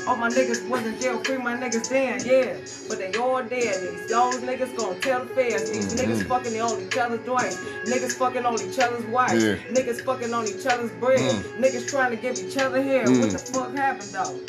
All 0.07 0.15
my 0.15 0.29
niggas 0.29 0.67
was 0.69 0.85
in 0.85 0.99
jail 0.99 1.23
free, 1.23 1.37
my 1.37 1.55
niggas 1.55 1.89
then, 1.89 2.19
yeah. 2.25 2.57
But 2.87 2.99
they 2.99 3.13
all 3.19 3.41
dead. 3.43 3.75
These 3.81 4.07
those 4.09 4.35
niggas 4.37 4.75
gonna 4.77 4.99
tell 4.99 5.21
the 5.25 5.33
feds. 5.33 5.71
These 5.71 5.93
Mhm. 5.93 5.99
niggas 5.99 6.27
fucking 6.27 6.61
on 6.61 6.81
each 6.81 6.97
other's 6.97 7.25
joints. 7.25 7.57
Niggas 7.85 8.13
fucking 8.13 8.45
on 8.45 8.61
each 8.61 8.79
other's 8.79 9.05
wives. 9.05 9.43
Yeah. 9.43 9.55
Niggas 9.71 10.01
fucking 10.01 10.33
on 10.33 10.47
each 10.47 10.65
other's 10.65 10.91
bread. 10.91 11.19
Mm. 11.19 11.59
Niggas 11.59 11.87
trying 11.87 12.11
to 12.11 12.17
give 12.17 12.37
each 12.37 12.57
other 12.57 12.81
hair. 12.81 13.05
Mm. 13.05 13.21
What 13.21 13.31
the 13.31 13.39
fuck 13.39 13.75
happened 13.75 14.09
though? 14.11 14.39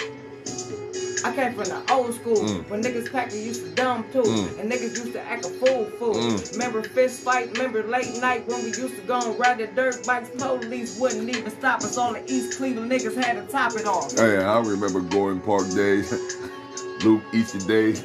I 1.24 1.32
came 1.34 1.54
from 1.54 1.64
the 1.64 1.80
old 1.92 2.14
school 2.14 2.36
Mm. 2.36 2.68
when 2.68 2.82
niggas 2.82 3.10
packing 3.10 3.42
used 3.42 3.62
to 3.64 3.70
dumb 3.70 4.04
too, 4.12 4.22
Mm. 4.22 4.60
and 4.60 4.70
niggas 4.70 4.96
used 4.98 5.12
to 5.14 5.20
act 5.20 5.44
a 5.46 5.48
fool 5.48 5.86
fool. 5.98 6.14
Mm. 6.14 6.52
Remember 6.52 6.82
fist 6.82 7.20
fight? 7.20 7.50
Remember 7.56 7.82
late 7.82 8.20
night 8.20 8.46
when 8.46 8.62
we 8.62 8.68
used 8.68 8.96
to 8.96 9.02
go 9.06 9.18
and 9.20 9.38
ride 9.38 9.58
the 9.58 9.66
dirt 9.68 10.06
bikes? 10.06 10.28
Police 10.38 10.98
wouldn't 10.98 11.28
even 11.28 11.50
stop 11.58 11.82
us. 11.82 11.96
All 11.96 12.12
the 12.12 12.22
East 12.32 12.58
Cleveland 12.58 12.90
niggas 12.92 13.14
had 13.16 13.34
to 13.36 13.50
top 13.52 13.74
it 13.74 13.86
off. 13.86 14.16
Hey, 14.16 14.36
I 14.36 14.60
remember 14.60 15.00
Gordon 15.00 15.40
Park 15.40 15.68
days, 15.74 16.12
Luke 17.04 17.22
Easter 17.32 17.58
days, 17.60 18.04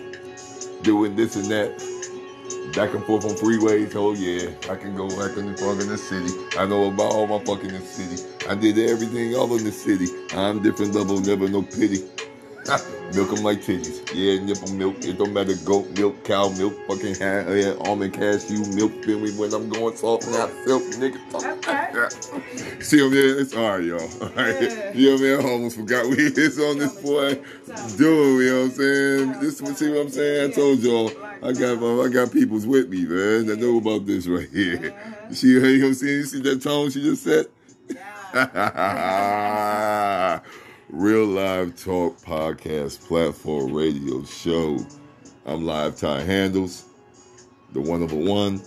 doing 0.83 1.15
this 1.15 1.35
and 1.35 1.45
that, 1.45 1.77
back 2.75 2.93
and 2.93 3.03
forth 3.05 3.25
on 3.25 3.31
freeways. 3.31 3.93
Oh 3.95 4.13
yeah, 4.13 4.49
I 4.71 4.75
can 4.75 4.95
go 4.95 5.07
back 5.09 5.37
in 5.37 5.51
the 5.51 5.57
fucking 5.57 5.89
the 5.89 5.97
city. 5.97 6.33
I 6.57 6.65
know 6.65 6.85
about 6.87 7.11
all 7.13 7.27
my 7.27 7.39
fucking 7.43 7.71
the 7.73 7.81
city. 7.81 8.23
I 8.49 8.55
did 8.55 8.77
everything 8.79 9.35
all 9.35 9.53
in 9.57 9.63
the 9.65 9.71
city. 9.71 10.07
I'm 10.33 10.61
different 10.63 10.95
level, 10.95 11.19
never 11.19 11.47
no 11.49 11.61
pity. 11.61 12.03
Ah, 12.69 12.79
milk 13.15 13.31
'em 13.33 13.43
like 13.43 13.61
titties. 13.61 14.01
Yeah, 14.13 14.39
nipple 14.43 14.69
milk. 14.69 14.95
It 15.03 15.17
don't 15.17 15.33
matter 15.33 15.55
goat 15.65 15.87
milk, 15.97 16.23
cow 16.23 16.49
milk, 16.49 16.73
fucking 16.87 17.15
ha- 17.15 17.51
yeah, 17.51 17.73
almond 17.81 18.13
cashew 18.13 18.63
milk. 18.75 18.91
Feel 19.03 19.19
me 19.19 19.31
when 19.31 19.53
I'm 19.53 19.67
going 19.69 19.95
soft 19.97 20.27
now, 20.27 20.49
silk 20.65 20.83
nigga. 20.99 21.17
Okay. 21.35 22.79
See 22.81 23.01
what 23.01 23.07
I 23.07 23.09
mean? 23.15 23.39
It's 23.39 23.55
all 23.55 23.69
right, 23.77 23.83
y'all. 23.83 24.01
All 24.21 24.29
right. 24.35 24.61
Yeah. 24.61 24.91
You 24.93 25.05
know 25.09 25.13
what 25.13 25.21
I 25.21 25.23
mean? 25.23 25.47
I 25.47 25.51
almost 25.51 25.75
forgot 25.77 26.05
we 26.07 26.17
is 26.17 26.59
on 26.59 26.77
this 26.77 26.93
boy 27.01 27.35
doing, 27.97 28.41
you 28.41 28.51
know 28.51 28.57
what 28.59 28.65
I'm 28.65 28.71
saying? 28.71 29.31
This 29.39 29.57
see 29.57 29.89
what 29.89 30.01
I'm 30.01 30.09
saying? 30.09 30.51
I 30.51 30.53
told 30.53 30.79
y'all 30.79 31.11
I 31.43 31.53
got 31.53 31.79
my, 31.79 32.03
I 32.03 32.07
got 32.09 32.31
peoples 32.31 32.67
with 32.67 32.89
me, 32.89 33.05
man, 33.05 33.49
I 33.51 33.55
know 33.55 33.77
about 33.77 34.05
this 34.05 34.27
right 34.27 34.47
here. 34.49 34.93
See 35.31 35.47
you 35.47 35.59
know 35.61 35.79
what 35.79 35.87
I'm 35.87 35.93
saying? 35.95 36.17
You 36.17 36.23
see 36.25 36.41
that 36.41 36.61
tone 36.61 36.91
she 36.91 37.01
just 37.01 37.23
set? 37.23 37.47
Real 40.91 41.25
live 41.25 41.75
talk 41.81 42.17
podcast 42.21 43.07
platform 43.07 43.73
radio 43.73 44.23
show. 44.23 44.77
I'm 45.45 45.65
live 45.65 45.95
Ty 45.97 46.21
Handles. 46.21 46.85
the 47.71 47.81
one 47.81 48.03
of 48.03 48.11
a 48.11 48.15
one. 48.15 48.61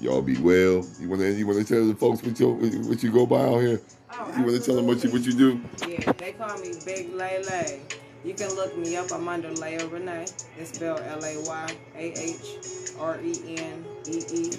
Y'all 0.00 0.22
be 0.22 0.36
well. 0.38 0.84
You 0.98 1.08
wanna 1.08 1.28
you 1.30 1.46
wanna 1.46 1.64
tell 1.64 1.86
the 1.86 1.94
folks 1.94 2.22
what 2.22 2.38
you 2.40 2.48
what 2.88 3.02
you 3.02 3.12
go 3.12 3.26
by 3.26 3.42
out 3.42 3.58
here? 3.58 3.80
Oh, 4.12 4.32
You 4.38 4.44
wanna 4.44 4.58
tell 4.60 4.76
them 4.76 4.86
what 4.86 5.02
you 5.04 5.10
what 5.10 5.22
you 5.22 5.32
do? 5.32 5.60
Yeah, 5.86 6.12
they 6.12 6.32
call 6.32 6.56
me 6.58 6.72
Big 6.84 7.12
Lay 7.12 7.42
Lay. 7.44 7.80
You 8.24 8.34
can 8.34 8.54
look 8.54 8.76
me 8.76 8.96
up. 8.96 9.12
I'm 9.12 9.28
under 9.28 9.50
Layah 9.50 9.90
Renee. 9.90 10.26
It's 10.58 10.74
spelled 10.74 11.00
L 11.00 11.24
A 11.24 11.42
Y 11.46 11.76
A 11.96 12.12
H 12.18 12.92
R 12.98 13.18
E 13.22 13.56
N 13.58 13.84
E 14.06 14.22
E. 14.32 14.52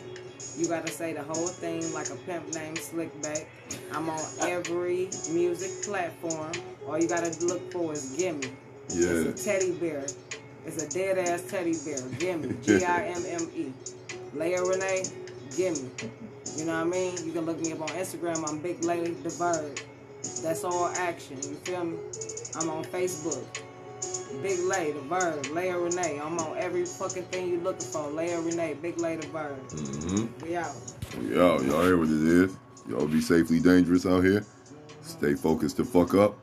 You 0.57 0.67
gotta 0.67 0.91
say 0.91 1.13
the 1.13 1.23
whole 1.23 1.47
thing 1.47 1.91
like 1.93 2.09
a 2.09 2.15
pimp 2.15 2.53
named 2.53 2.77
Slickback. 2.77 3.45
I'm 3.93 4.09
on 4.09 4.21
every 4.41 5.09
music 5.31 5.83
platform. 5.83 6.51
All 6.87 6.99
you 6.99 7.07
gotta 7.07 7.31
look 7.45 7.71
for 7.71 7.93
is 7.93 8.15
Gimme. 8.17 8.47
Yeah. 8.89 9.09
It's 9.09 9.41
a 9.41 9.45
teddy 9.45 9.71
bear. 9.73 10.05
It's 10.65 10.81
a 10.83 10.89
dead 10.89 11.17
ass 11.17 11.43
teddy 11.49 11.75
bear. 11.85 12.01
Gimme. 12.19 12.55
G 12.63 12.83
I 12.83 13.05
M 13.05 13.23
M 13.27 13.49
E. 13.55 13.73
Layah 14.35 14.61
Renee, 14.61 15.03
gimme. 15.55 15.89
You 16.55 16.65
know 16.65 16.73
what 16.73 16.81
I 16.81 16.83
mean? 16.83 17.25
You 17.25 17.31
can 17.31 17.45
look 17.45 17.59
me 17.59 17.71
up 17.71 17.81
on 17.81 17.87
Instagram. 17.89 18.47
I'm 18.47 18.59
Big 18.59 18.83
Lady 18.83 19.11
the 19.11 19.29
Bird. 19.37 19.81
That's 20.43 20.63
all 20.63 20.87
action. 20.87 21.37
You 21.37 21.55
feel 21.55 21.85
me? 21.85 21.97
I'm 22.55 22.69
on 22.69 22.83
Facebook. 22.85 23.43
Big 24.41 24.59
Lay 24.59 24.91
the 24.91 25.01
Bird. 25.01 25.43
Layah 25.45 25.83
Renee. 25.83 26.19
I'm 26.21 26.37
on 26.39 26.57
every 26.57 26.85
fucking 26.85 27.23
thing 27.23 27.49
you 27.49 27.59
looking 27.59 27.87
for. 27.87 28.09
Layah 28.11 28.45
Renee. 28.45 28.75
Big 28.81 28.99
Lay 28.99 29.15
the 29.15 29.27
Bird. 29.27 29.59
Mm-hmm. 29.69 30.45
We 30.45 30.55
out. 30.55 30.75
Y'all, 31.21 31.63
y'all 31.63 31.83
hear 31.83 31.97
what 31.97 32.07
it 32.07 32.23
is. 32.23 32.55
Y'all 32.89 33.07
be 33.07 33.21
safely 33.21 33.59
dangerous 33.59 34.07
out 34.07 34.23
here. 34.23 34.43
Stay 35.03 35.35
focused 35.35 35.77
to 35.77 35.85
fuck 35.85 36.15
up. 36.15 36.35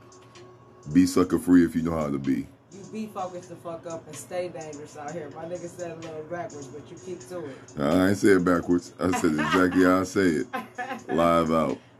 Be 0.93 1.05
sucker 1.05 1.41
free 1.41 1.65
if 1.65 1.75
you 1.75 1.83
know 1.83 1.99
how 1.99 2.09
to 2.09 2.19
be. 2.19 2.47
You 2.73 2.85
be 2.93 3.07
focused 3.07 3.49
the 3.49 3.57
fuck 3.57 3.85
up 3.87 4.07
and 4.07 4.15
stay 4.15 4.49
dangerous 4.49 4.97
out 4.97 5.11
here. 5.11 5.29
My 5.35 5.45
nigga 5.45 5.69
said 5.69 5.91
a 5.91 5.97
little 5.97 6.23
backwards, 6.31 6.69
but 6.69 6.89
you 6.89 6.97
keep 7.05 7.19
to 7.29 7.45
it. 7.47 7.57
I 7.81 8.11
ain't 8.11 8.17
say 8.17 8.29
it 8.29 8.45
backwards. 8.45 8.93
I 9.01 9.11
said 9.19 9.33
exactly 9.33 9.85
how 9.85 10.01
I 10.01 10.05
say 10.05 10.21
it. 10.21 10.47
Live 11.09 11.51
out. 11.51 11.79